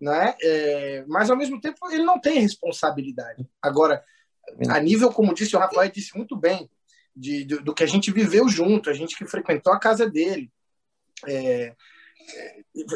[0.00, 0.36] né?
[0.40, 3.44] É, mas, ao mesmo tempo, ele não tem responsabilidade.
[3.60, 4.04] Agora,
[4.68, 6.70] a nível, como disse o Rafael, disse muito bem,
[7.16, 10.52] de, do, do que a gente viveu junto, a gente que frequentou a casa dele.
[11.26, 11.74] É,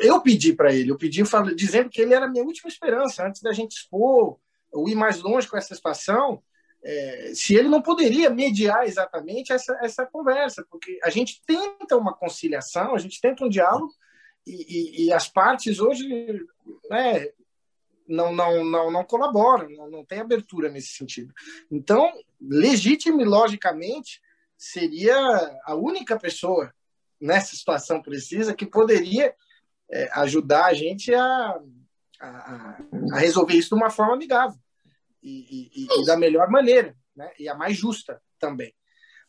[0.03, 1.23] eu pedi para ele, eu pedi
[1.55, 4.39] dizendo que ele era a minha última esperança antes da gente expor
[4.71, 6.43] ou ir mais longe com essa situação.
[6.85, 12.13] É, se ele não poderia mediar exatamente essa, essa conversa, porque a gente tenta uma
[12.13, 13.93] conciliação, a gente tenta um diálogo
[14.45, 16.45] e, e, e as partes hoje
[16.91, 17.29] né,
[18.09, 21.33] não, não, não, não colaboram, não, não tem abertura nesse sentido.
[21.71, 24.21] Então, legítimo e logicamente,
[24.57, 25.17] seria
[25.65, 26.73] a única pessoa
[27.23, 29.35] nessa situação precisa que poderia
[29.91, 31.61] é, ajudar a gente a,
[32.21, 32.79] a,
[33.13, 34.59] a, resolver isso de uma forma amigável
[35.23, 37.31] e, e, e, da melhor maneira, né?
[37.39, 38.75] e a mais justa também.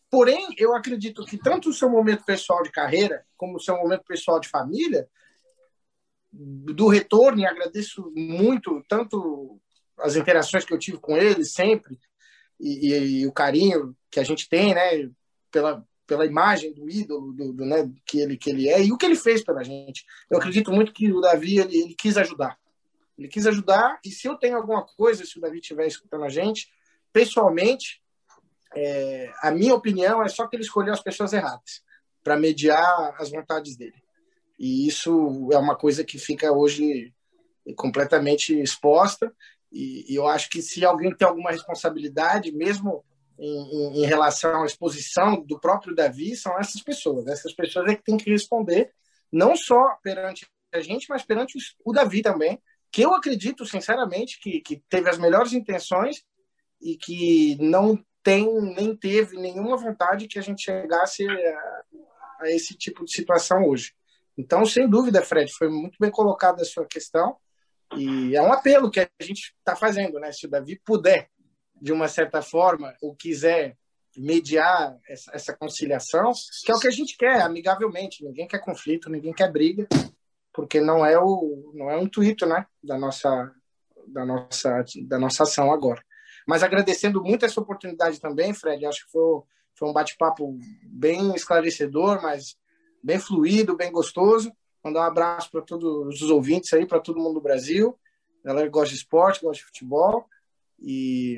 [0.10, 4.04] Porém, eu acredito que tanto o seu momento pessoal de carreira, como o seu momento
[4.04, 5.08] pessoal de família,
[6.32, 9.60] do retorno, e agradeço muito, tanto
[10.00, 12.00] as interações que eu tive com ele sempre,
[12.60, 15.10] e, e, e o carinho que a gente tem, né,
[15.52, 18.98] pela, pela imagem do ídolo do, do, né, que, ele, que ele é e o
[18.98, 20.06] que ele fez pela gente.
[20.30, 22.58] Eu acredito muito que o Davi ele, ele quis ajudar.
[23.18, 26.30] Ele quis ajudar e se eu tenho alguma coisa, se o Davi estiver escutando a
[26.30, 26.70] gente,
[27.12, 28.02] pessoalmente,
[28.76, 31.84] é, a minha opinião é só que ele escolheu as pessoas erradas
[32.24, 34.02] para mediar as vontades dele.
[34.58, 37.14] E isso é uma coisa que fica hoje
[37.76, 39.34] completamente exposta.
[39.72, 43.04] E, e eu acho que se alguém tem alguma responsabilidade, mesmo
[43.38, 47.28] em, em, relação à exposição do próprio Davi são essas pessoas.
[47.28, 48.92] Essas pessoas é que têm que responder,
[49.32, 52.62] não só perante a gente, mas perante o Davi também,
[52.92, 56.24] que eu acredito, sinceramente, que, que teve as melhores intenções
[56.82, 61.84] e que não tem nem teve nenhuma vontade que a gente chegasse a,
[62.40, 63.94] a esse tipo de situação hoje.
[64.38, 67.36] Então, sem dúvida, Fred, foi muito bem colocada a sua questão
[67.96, 70.32] e é um apelo que a gente está fazendo, né?
[70.32, 71.30] Se o Davi puder
[71.82, 73.78] de uma certa forma, ou quiser
[74.16, 76.32] mediar essa, essa, conciliação,
[76.64, 78.24] que é o que a gente quer, amigavelmente.
[78.24, 79.88] Ninguém quer conflito, ninguém quer briga,
[80.54, 83.52] porque não é o não é o intuito, né, da nossa
[84.08, 86.04] da, nossa, da nossa ação agora.
[86.48, 89.42] Mas agradecendo muito essa oportunidade também, Fred, acho que foi,
[89.76, 92.58] foi um bate-papo bem esclarecedor, mas
[93.02, 94.52] bem fluido, bem gostoso.
[94.84, 97.98] Mandar um abraço para todos os ouvintes aí, para todo mundo do Brasil.
[98.44, 100.26] A galera gosta de esporte, gosta de futebol.
[100.80, 101.38] E,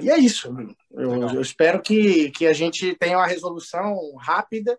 [0.00, 0.54] e é isso.
[0.90, 4.78] Eu, eu, espero que, que a gente tenha uma resolução rápida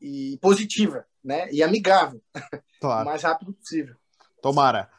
[0.00, 1.48] e positiva, né?
[1.52, 2.22] E amigável.
[2.80, 3.02] Claro.
[3.08, 3.96] o mais rápido possível.
[4.40, 4.90] Tomara.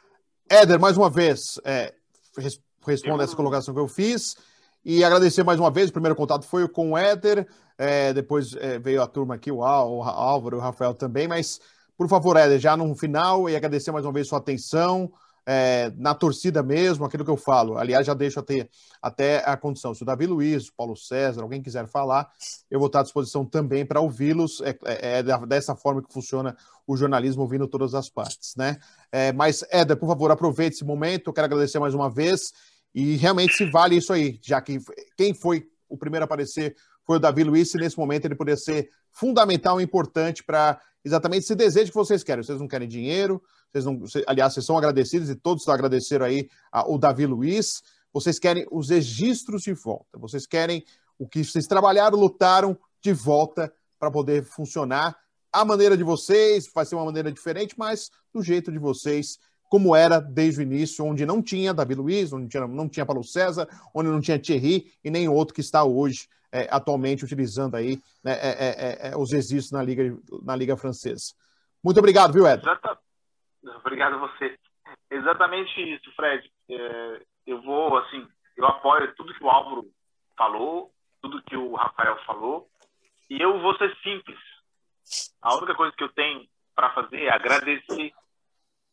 [0.48, 1.94] Éder, mais uma vez, é,
[2.86, 4.36] responda essa colocação que eu fiz.
[4.84, 8.78] E agradecer mais uma vez, o primeiro contato foi com o Éder, é, depois é,
[8.78, 11.60] veio a turma aqui, o, Al, o Álvaro, o Rafael também, mas,
[11.96, 15.12] por favor, Éder, já no final, e agradecer mais uma vez sua atenção,
[15.50, 17.78] é, na torcida mesmo, aquilo que eu falo.
[17.78, 18.68] Aliás, já deixo até,
[19.00, 19.94] até a condição.
[19.94, 22.30] Se o Davi Luiz, o Paulo César, alguém quiser falar,
[22.70, 24.60] eu vou estar à disposição também para ouvi-los.
[24.60, 26.54] É, é, é, dessa forma que funciona
[26.86, 28.76] o jornalismo, ouvindo todas as partes, né?
[29.10, 31.28] É, mas, Éder, por favor, aproveite esse momento.
[31.28, 32.52] Eu quero agradecer mais uma vez.
[32.94, 34.78] E realmente se vale isso aí, já que
[35.16, 36.76] quem foi o primeiro a aparecer
[37.06, 41.44] foi o Davi Luiz, e nesse momento ele poderia ser fundamental e importante para exatamente
[41.44, 42.44] esse desejo que vocês querem.
[42.44, 43.42] Vocês não querem dinheiro,
[43.72, 46.48] vocês não, aliás, vocês são agradecidos e todos agradeceram aí
[46.86, 47.82] o Davi Luiz.
[48.12, 50.18] Vocês querem os registros de volta.
[50.18, 50.84] Vocês querem
[51.18, 55.16] o que vocês trabalharam, lutaram de volta para poder funcionar
[55.52, 59.38] a maneira de vocês, vai ser uma maneira diferente, mas do jeito de vocês,
[59.68, 63.06] como era desde o início, onde não tinha Davi Luiz, onde não tinha, não tinha
[63.06, 67.76] Paulo César, onde não tinha Thierry e nem outro que está hoje é, atualmente utilizando
[67.76, 71.32] aí né, é, é, é, é os registros na Liga, na Liga Francesa.
[71.82, 72.62] Muito obrigado, viu, Ed?
[73.62, 74.58] Obrigado a você.
[75.10, 76.50] Exatamente isso, Fred.
[76.70, 79.84] É, eu vou, assim, eu apoio tudo que o Álvaro
[80.36, 80.90] falou,
[81.20, 82.68] tudo que o Rafael falou,
[83.28, 84.38] e eu vou ser simples.
[85.42, 88.12] A única coisa que eu tenho para fazer é agradecer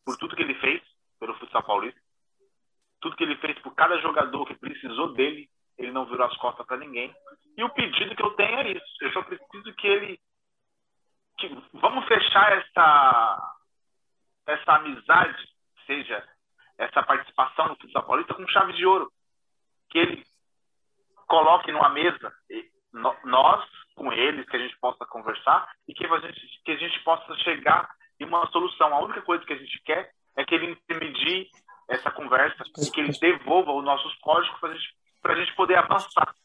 [0.04, 0.82] por tudo que ele fez
[1.20, 2.00] pelo futsal paulista,
[3.02, 6.66] tudo que ele fez por cada jogador que precisou dele ele não virou as costas
[6.66, 7.14] para ninguém.
[7.58, 8.86] E o pedido que eu tenho é isso.
[9.02, 10.20] Eu só preciso que ele.
[11.38, 13.55] Que, vamos fechar essa,
[14.46, 15.48] essa amizade,
[15.86, 16.24] seja
[16.78, 19.12] essa participação no futsal paulista, com chave de ouro.
[19.90, 20.24] Que ele
[21.28, 22.34] coloque numa mesa,
[23.24, 23.66] nós
[23.96, 27.34] com eles, que a gente possa conversar e que a gente, que a gente possa
[27.38, 27.90] chegar
[28.20, 28.94] em uma solução.
[28.94, 31.50] A única coisa que a gente quer é que ele intermedie
[31.88, 36.36] essa conversa e que ele devolva os nossos códigos para gente a gente poder avançar.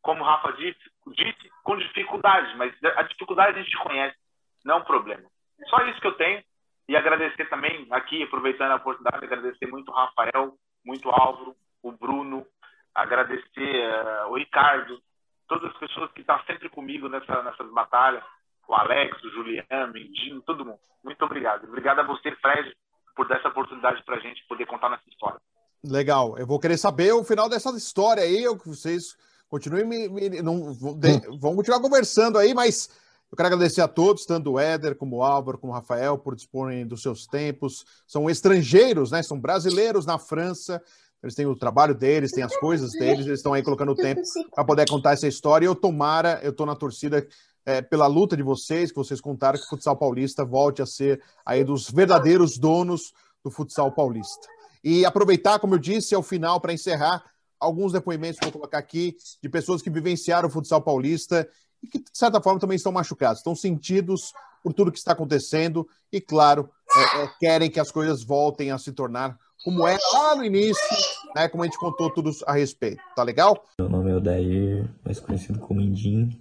[0.00, 0.78] Como o Rafa disse,
[1.08, 4.16] disse, com dificuldades, mas a dificuldade a gente conhece,
[4.64, 5.28] não é um problema.
[5.68, 6.42] Só isso que eu tenho.
[6.88, 11.92] E agradecer também, aqui, aproveitando a oportunidade, agradecer muito o Rafael, muito o Álvaro, o
[11.92, 12.46] Bruno,
[12.94, 15.00] agradecer uh, o Ricardo,
[15.48, 18.22] todas as pessoas que estão sempre comigo nessa, nessas batalhas,
[18.68, 20.78] o Alex, o Juliano, o Mindinho, todo mundo.
[21.04, 21.64] Muito obrigado.
[21.64, 22.74] Obrigado a você, Fred,
[23.14, 25.40] por dar essa oportunidade para a gente poder contar nossa história.
[25.84, 26.36] Legal.
[26.36, 28.42] Eu vou querer saber o final dessa história aí.
[28.42, 29.16] Eu, vocês
[29.48, 32.88] continuem me, me não, de, vamos continuar conversando aí, mas
[33.30, 36.36] eu quero agradecer a todos, tanto o Éder como o Álvaro, como o Rafael, por
[36.36, 37.84] disporem dos seus tempos.
[38.06, 39.22] São estrangeiros, né?
[39.22, 40.80] São brasileiros na França.
[41.22, 44.20] Eles têm o trabalho deles, têm as coisas deles, eles estão aí colocando o tempo
[44.54, 45.66] para poder contar essa história.
[45.66, 47.26] E eu tomara, eu estou na torcida
[47.64, 51.20] é, pela luta de vocês, que vocês contaram que o futsal paulista volte a ser
[51.44, 53.12] aí dos verdadeiros donos
[53.42, 54.46] do futsal paulista.
[54.84, 57.24] E aproveitar, como eu disse, ao final, para encerrar,
[57.58, 61.48] alguns depoimentos que vou colocar aqui de pessoas que vivenciaram o futsal paulista
[61.82, 65.86] e que, de certa forma, também estão machucados, estão sentidos por tudo que está acontecendo
[66.12, 70.36] e, claro, é, é, querem que as coisas voltem a se tornar como era lá
[70.36, 70.96] no início,
[71.34, 73.02] né, como a gente contou tudo a respeito.
[73.14, 73.64] Tá legal?
[73.78, 76.40] Meu nome é Odair, mais conhecido como Indim.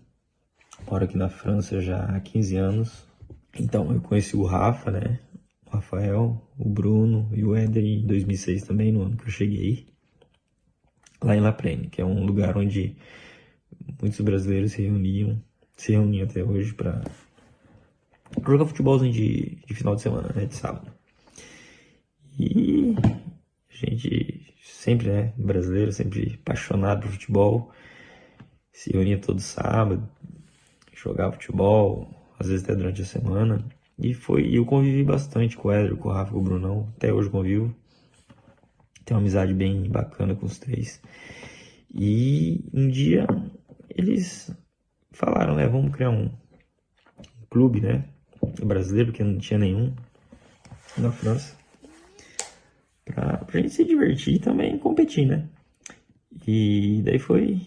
[0.90, 3.08] Moro aqui na França já há 15 anos.
[3.58, 5.20] Então, eu conheci o Rafa, né?
[5.72, 9.88] Rafael, o Bruno e o Éder em 2006 também, no ano que eu cheguei,
[11.22, 12.96] lá em La Plaine, que é um lugar onde
[14.02, 15.42] muitos brasileiros se reuniam,
[15.76, 17.04] se reuniam até hoje para
[18.46, 20.92] jogar futebolzinho de, de final de semana, né, de sábado.
[22.40, 22.96] E
[23.72, 27.72] a gente sempre, né, brasileiro, sempre apaixonado por futebol,
[28.72, 30.08] se reunia todo sábado,
[30.94, 33.66] jogava futebol, às vezes até durante a semana.
[33.98, 37.14] E foi, eu convivi bastante com o Éder, com o Rafa, com o Brunão, até
[37.14, 37.74] hoje convivo.
[39.06, 41.02] Tenho uma amizade bem bacana com os três.
[41.94, 43.26] E um dia
[43.96, 44.52] eles
[45.12, 46.30] falaram, né, vamos criar um,
[47.56, 48.04] clube, né,
[48.66, 49.96] brasileiro, porque não tinha nenhum
[50.98, 51.56] na França.
[53.06, 55.48] Pra, pra gente se divertir e também competir, né?
[56.46, 57.62] E daí foi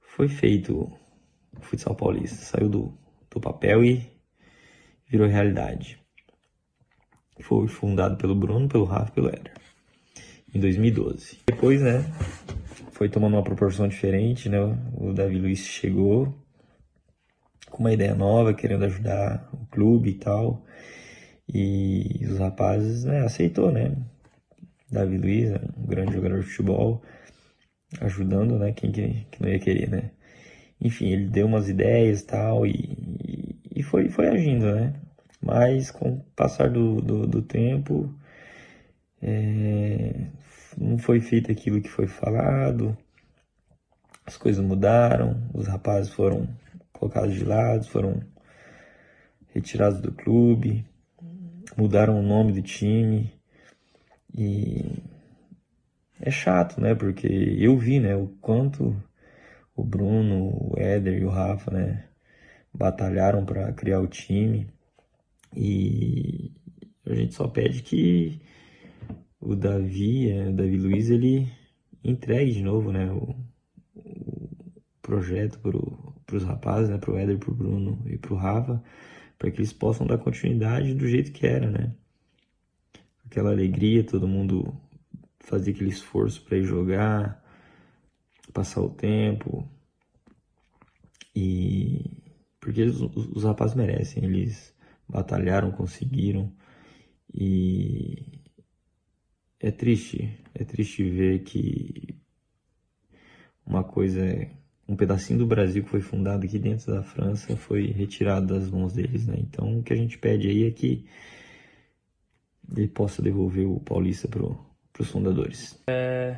[0.00, 0.92] foi feito
[1.56, 2.36] o futsal paulista.
[2.36, 2.98] Saiu do,
[3.30, 4.06] do papel e
[5.08, 5.98] virou realidade.
[7.40, 9.54] foi fundado pelo Bruno, pelo Rafa e pelo Éder,
[10.54, 11.38] em 2012.
[11.46, 12.04] Depois, né,
[12.96, 14.58] foi tomando uma proporção diferente, né,
[14.94, 16.34] o Davi Luiz chegou
[17.70, 20.64] com uma ideia nova, querendo ajudar o clube e tal,
[21.46, 23.94] e os rapazes, né, aceitou, né,
[24.90, 27.02] Davi Luiz, um grande jogador de futebol,
[28.00, 30.10] ajudando, né, quem que, que não ia querer, né.
[30.80, 34.94] Enfim, ele deu umas ideias tal, e, e foi, foi agindo, né.
[35.42, 38.10] Mas com o passar do, do, do tempo,
[39.20, 40.28] é,
[40.76, 42.96] não foi feito aquilo que foi falado,
[44.26, 46.48] as coisas mudaram, os rapazes foram
[46.92, 48.20] colocados de lado, foram
[49.54, 50.84] retirados do clube,
[51.76, 53.32] mudaram o nome do time
[54.36, 55.02] e
[56.20, 56.94] é chato, né?
[56.94, 58.96] Porque eu vi, né, o quanto
[59.74, 62.04] o Bruno, o Éder e o Rafa, né,
[62.72, 64.66] batalharam para criar o time
[65.54, 66.52] e
[67.06, 68.40] a gente só pede que
[69.40, 71.50] o Davi, é, o Davi Luiz, ele
[72.02, 73.34] entregue de novo, né, o,
[73.94, 74.48] o
[75.02, 78.82] projeto para os rapazes, né, para o Éder, para o Bruno e para o Rafa,
[79.38, 81.94] para que eles possam dar continuidade do jeito que era, né?
[83.26, 84.74] Aquela alegria, todo mundo
[85.40, 87.44] fazer aquele esforço para ir jogar,
[88.52, 89.68] passar o tempo.
[91.34, 92.22] E
[92.60, 94.74] porque os, os rapazes merecem, eles
[95.08, 96.52] batalharam, conseguiram.
[97.32, 98.35] E
[99.66, 102.14] é triste, é triste ver que
[103.66, 104.22] uma coisa,
[104.88, 108.92] um pedacinho do Brasil que foi fundado aqui dentro da França foi retirado das mãos
[108.92, 109.34] deles, né?
[109.38, 111.04] Então o que a gente pede aí é que
[112.76, 114.44] ele possa devolver o Paulista para
[115.00, 115.82] os fundadores.
[115.88, 116.36] É,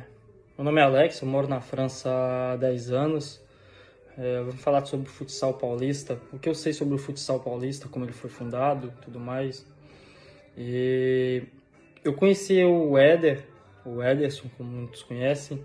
[0.57, 3.39] meu nome é Alex, eu moro na França há 10 anos.
[4.17, 7.87] É, vamos falar sobre o futsal paulista, o que eu sei sobre o futsal paulista,
[7.87, 9.65] como ele foi fundado, tudo mais.
[10.57, 11.43] E
[12.03, 13.43] eu conheci o Éder,
[13.85, 15.63] o Ederson, como muitos conhecem,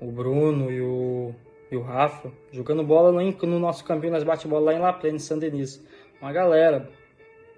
[0.00, 1.34] o Bruno e o,
[1.70, 5.16] e o Rafa, jogando bola no, no nosso campinho, nós bate-bola lá em La Plaine,
[5.16, 5.84] em Saint Denis.
[6.20, 6.88] Uma galera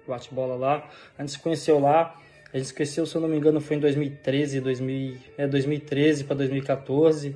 [0.07, 0.89] bate-bola lá.
[1.17, 2.15] A gente se conheceu lá.
[2.53, 6.23] A gente se conheceu, se eu não me engano, foi em 2013, 2000, é, 2013
[6.23, 7.35] para 2014.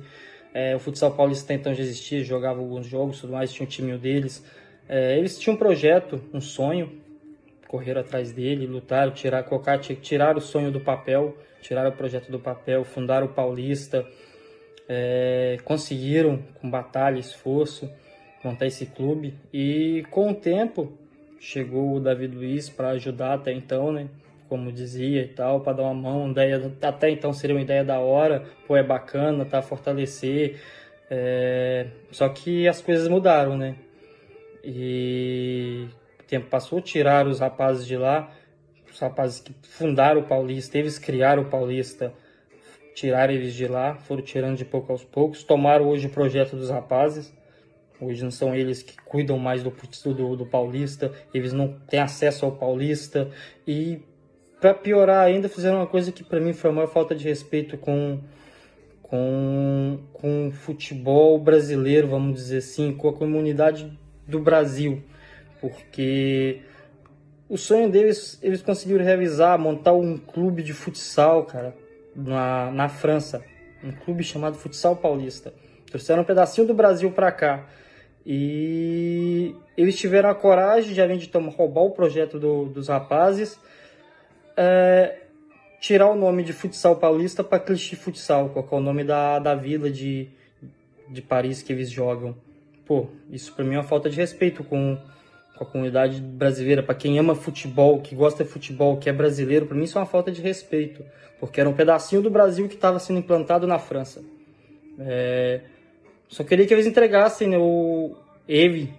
[0.54, 3.96] É, o futsal paulista então já existia, jogava alguns jogos, tudo mais, tinha um time
[3.98, 4.44] deles.
[4.88, 7.01] É, eles tinham um projeto, um sonho,
[7.72, 12.38] correram atrás dele, lutaram, tirar, colocar, tirar o sonho do papel, tiraram o projeto do
[12.38, 14.06] papel, fundaram o Paulista,
[14.86, 17.90] é, conseguiram com batalha, esforço,
[18.44, 20.92] montar esse clube e com o tempo
[21.40, 24.06] chegou o David Luiz para ajudar até então, né?
[24.50, 28.00] como dizia e tal, para dar uma mão, ideia, até então seria uma ideia da
[28.00, 30.60] hora, pô, é bacana, tá, fortalecer,
[31.10, 31.86] é...
[32.10, 33.76] só que as coisas mudaram, né,
[34.62, 35.88] e
[36.22, 38.30] o tempo passou, tiraram os rapazes de lá,
[38.90, 42.12] os rapazes que fundaram o Paulista, eles criaram o Paulista,
[42.94, 46.70] tiraram eles de lá, foram tirando de pouco aos poucos, tomaram hoje o projeto dos
[46.70, 47.32] rapazes,
[48.02, 49.72] Hoje não são eles que cuidam mais do,
[50.12, 53.30] do, do Paulista, eles não têm acesso ao Paulista
[53.64, 54.00] e
[54.60, 57.78] para piorar ainda, fizeram uma coisa que para mim foi a maior falta de respeito
[57.78, 58.18] com,
[59.02, 63.96] com, com o futebol brasileiro, vamos dizer assim, com a comunidade
[64.26, 65.00] do Brasil.
[65.62, 66.60] Porque
[67.48, 71.74] o sonho deles, eles conseguiram realizar, montar um clube de futsal, cara,
[72.14, 73.42] na, na França.
[73.82, 75.54] Um clube chamado Futsal Paulista.
[75.86, 77.66] Trouxeram um pedacinho do Brasil para cá.
[78.26, 83.58] E eles tiveram a coragem, já vem de tomar, roubar o projeto do, dos rapazes
[84.56, 85.18] é,
[85.80, 89.54] tirar o nome de futsal paulista para Clichê Futsal, qual é o nome da, da
[89.54, 90.28] vila de,
[91.08, 92.36] de Paris que eles jogam.
[92.86, 94.98] Pô, isso para mim é uma falta de respeito com,
[95.56, 99.66] com a comunidade brasileira, para quem ama futebol, que gosta de futebol, que é brasileiro,
[99.66, 101.04] para mim isso é uma falta de respeito,
[101.38, 104.22] porque era um pedacinho do Brasil que estava sendo implantado na França.
[104.98, 105.62] É,
[106.28, 108.16] só queria que eles entregassem, né, o
[108.48, 108.92] ele,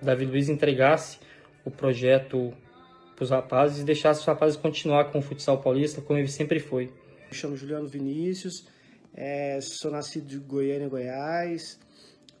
[0.00, 1.18] Davi Luiz, entregasse
[1.64, 2.52] o projeto
[3.14, 6.60] para os rapazes e deixasse os rapazes continuar com o futsal paulista como ele sempre
[6.60, 6.92] foi.
[7.28, 8.66] Me chamo Juliano Vinícius,
[9.14, 11.78] é, sou nascido de Goiânia, Goiás,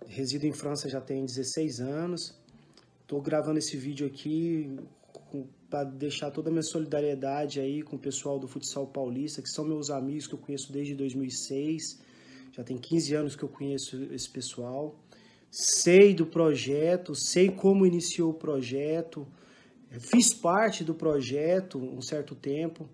[0.06, 2.37] resido em França já tem 16 anos.
[3.08, 4.76] Estou gravando esse vídeo aqui
[5.70, 9.64] para deixar toda a minha solidariedade aí com o pessoal do futsal paulista, que são
[9.64, 12.02] meus amigos que eu conheço desde 2006.
[12.52, 14.94] Já tem 15 anos que eu conheço esse pessoal.
[15.50, 19.26] Sei do projeto, sei como iniciou o projeto,
[19.98, 22.86] Fiz parte do projeto um certo tempo,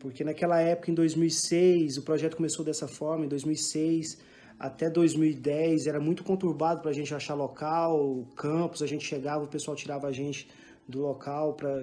[0.00, 4.18] porque naquela época, em 2006, o projeto começou dessa forma, em 2006
[4.58, 9.48] até 2010 era muito conturbado para a gente achar local, campus, a gente chegava, o
[9.48, 10.48] pessoal tirava a gente
[10.88, 11.80] do local para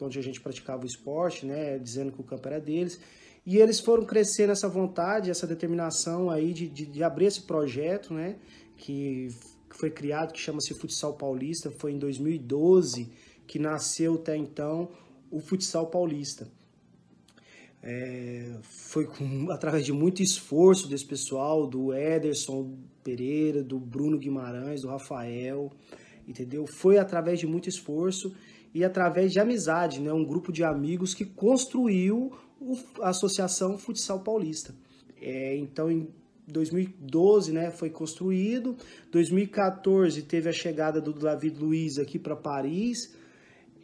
[0.00, 3.00] onde a gente praticava o esporte, né, dizendo que o campo era deles.
[3.46, 8.12] E eles foram crescendo essa vontade, essa determinação aí de, de, de abrir esse projeto,
[8.12, 8.36] né,
[8.76, 9.28] que
[9.70, 13.10] foi criado, que chama-se Futsal Paulista, foi em 2012
[13.46, 14.90] que nasceu até então
[15.30, 16.46] o Futsal Paulista.
[17.90, 24.82] É, foi com, através de muito esforço desse pessoal, do Ederson Pereira, do Bruno Guimarães,
[24.82, 25.72] do Rafael,
[26.26, 26.66] entendeu?
[26.66, 28.34] Foi através de muito esforço
[28.74, 30.12] e através de amizade, né?
[30.12, 32.30] Um grupo de amigos que construiu
[33.00, 34.74] a Associação Futsal Paulista.
[35.18, 36.08] É, então, em
[36.46, 38.76] 2012, né, foi construído.
[39.10, 43.16] 2014 teve a chegada do David Luiz aqui para Paris.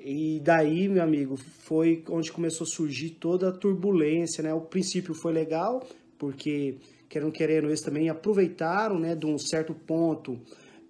[0.07, 4.53] E daí, meu amigo, foi onde começou a surgir toda a turbulência, né?
[4.53, 5.83] O princípio foi legal,
[6.19, 6.77] porque
[7.09, 10.39] querendo querendo eles também aproveitaram, né, de um certo ponto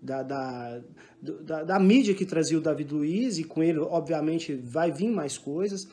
[0.02, 0.80] da, da,
[1.22, 5.38] da, da, mídia que trazia o David Luiz e com ele, obviamente, vai vir mais
[5.38, 5.86] coisas.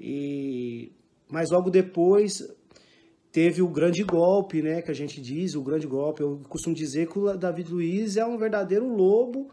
[0.00, 0.92] E
[1.28, 2.46] mas logo depois
[3.32, 6.22] teve o grande golpe, né, que a gente diz, o grande golpe.
[6.22, 9.50] Eu costumo dizer que o David Luiz é um verdadeiro lobo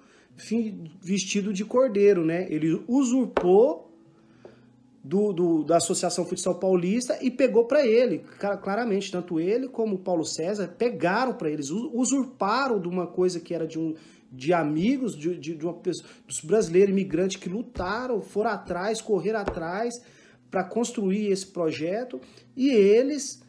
[1.01, 2.47] vestido de cordeiro, né?
[2.49, 3.89] Ele usurpou
[5.03, 8.23] do, do, da Associação Futsal Paulista e pegou para ele,
[8.61, 13.53] claramente, tanto ele como o Paulo César pegaram para eles, usurparam de uma coisa que
[13.53, 13.95] era de um
[14.31, 19.39] de amigos de, de, de uma pessoa, dos brasileiros imigrantes que lutaram, foram atrás, correram
[19.39, 20.01] atrás
[20.51, 22.21] para construir esse projeto
[22.55, 23.41] e eles,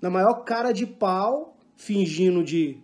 [0.00, 2.78] na maior cara de pau, fingindo de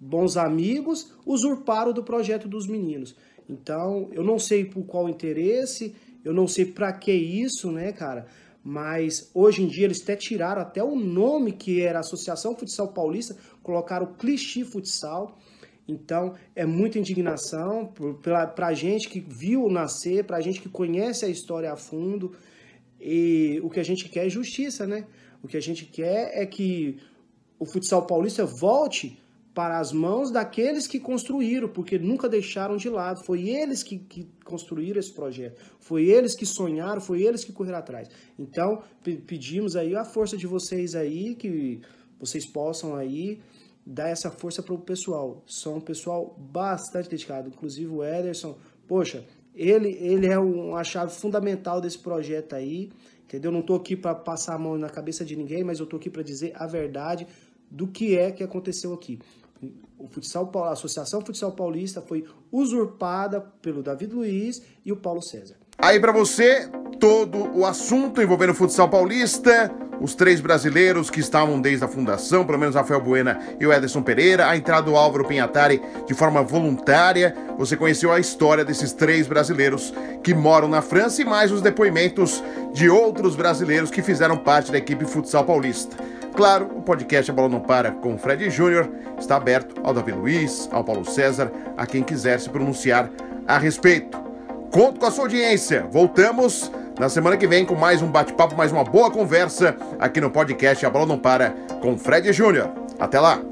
[0.00, 3.14] bons amigos, usurparam do projeto dos meninos.
[3.48, 5.94] Então, eu não sei por qual interesse,
[6.24, 8.26] eu não sei para que isso, né, cara?
[8.64, 13.36] Mas hoje em dia eles até tiraram até o nome que era Associação Futsal Paulista,
[13.62, 15.38] colocaram o Clichê Futsal.
[15.88, 17.92] Então, é muita indignação
[18.22, 22.32] para a gente que viu nascer, para a gente que conhece a história a fundo.
[23.00, 25.06] E o que a gente quer é justiça, né?
[25.42, 26.98] O que a gente quer é que
[27.58, 29.18] o futsal paulista volte
[29.54, 33.24] para as mãos daqueles que construíram, porque nunca deixaram de lado.
[33.24, 37.78] Foi eles que, que, construíram esse projeto, foi eles que sonharam, foi eles que correram
[37.78, 38.08] atrás.
[38.38, 38.82] Então,
[39.26, 41.80] pedimos aí a força de vocês aí, que
[42.18, 43.40] vocês possam aí
[43.84, 45.42] dar essa força para o pessoal.
[45.46, 48.56] São um pessoal bastante dedicado, inclusive o Ederson.
[48.86, 49.24] Poxa,
[49.54, 52.90] ele, ele é uma chave fundamental desse projeto aí,
[53.24, 53.50] entendeu?
[53.50, 56.08] Não estou aqui para passar a mão na cabeça de ninguém, mas eu estou aqui
[56.08, 57.26] para dizer a verdade
[57.70, 59.18] do que é que aconteceu aqui
[60.00, 65.56] o futsal, a Associação Futsal Paulista foi usurpada pelo David Luiz e o Paulo César.
[65.78, 69.70] Aí para você, todo o assunto envolvendo o futsal paulista,
[70.00, 74.02] os três brasileiros que estavam desde a fundação, pelo menos Rafael Buena e o Ederson
[74.02, 77.34] Pereira, a entrada do Álvaro Pinhatari de forma voluntária.
[77.58, 79.92] Você conheceu a história desses três brasileiros
[80.22, 82.42] que moram na França e mais os depoimentos
[82.72, 85.96] de outros brasileiros que fizeram parte da equipe futsal paulista.
[86.34, 90.12] Claro, o podcast A Bola Não Para com o Fred Júnior está aberto ao Davi
[90.12, 93.10] Luiz, ao Paulo César, a quem quiser se pronunciar
[93.46, 94.18] a respeito.
[94.70, 95.86] Conto com a sua audiência.
[95.90, 100.30] Voltamos na semana que vem com mais um bate-papo, mais uma boa conversa aqui no
[100.30, 101.50] podcast A Bola Não Para
[101.80, 102.70] com o Fred Júnior.
[102.98, 103.49] Até lá!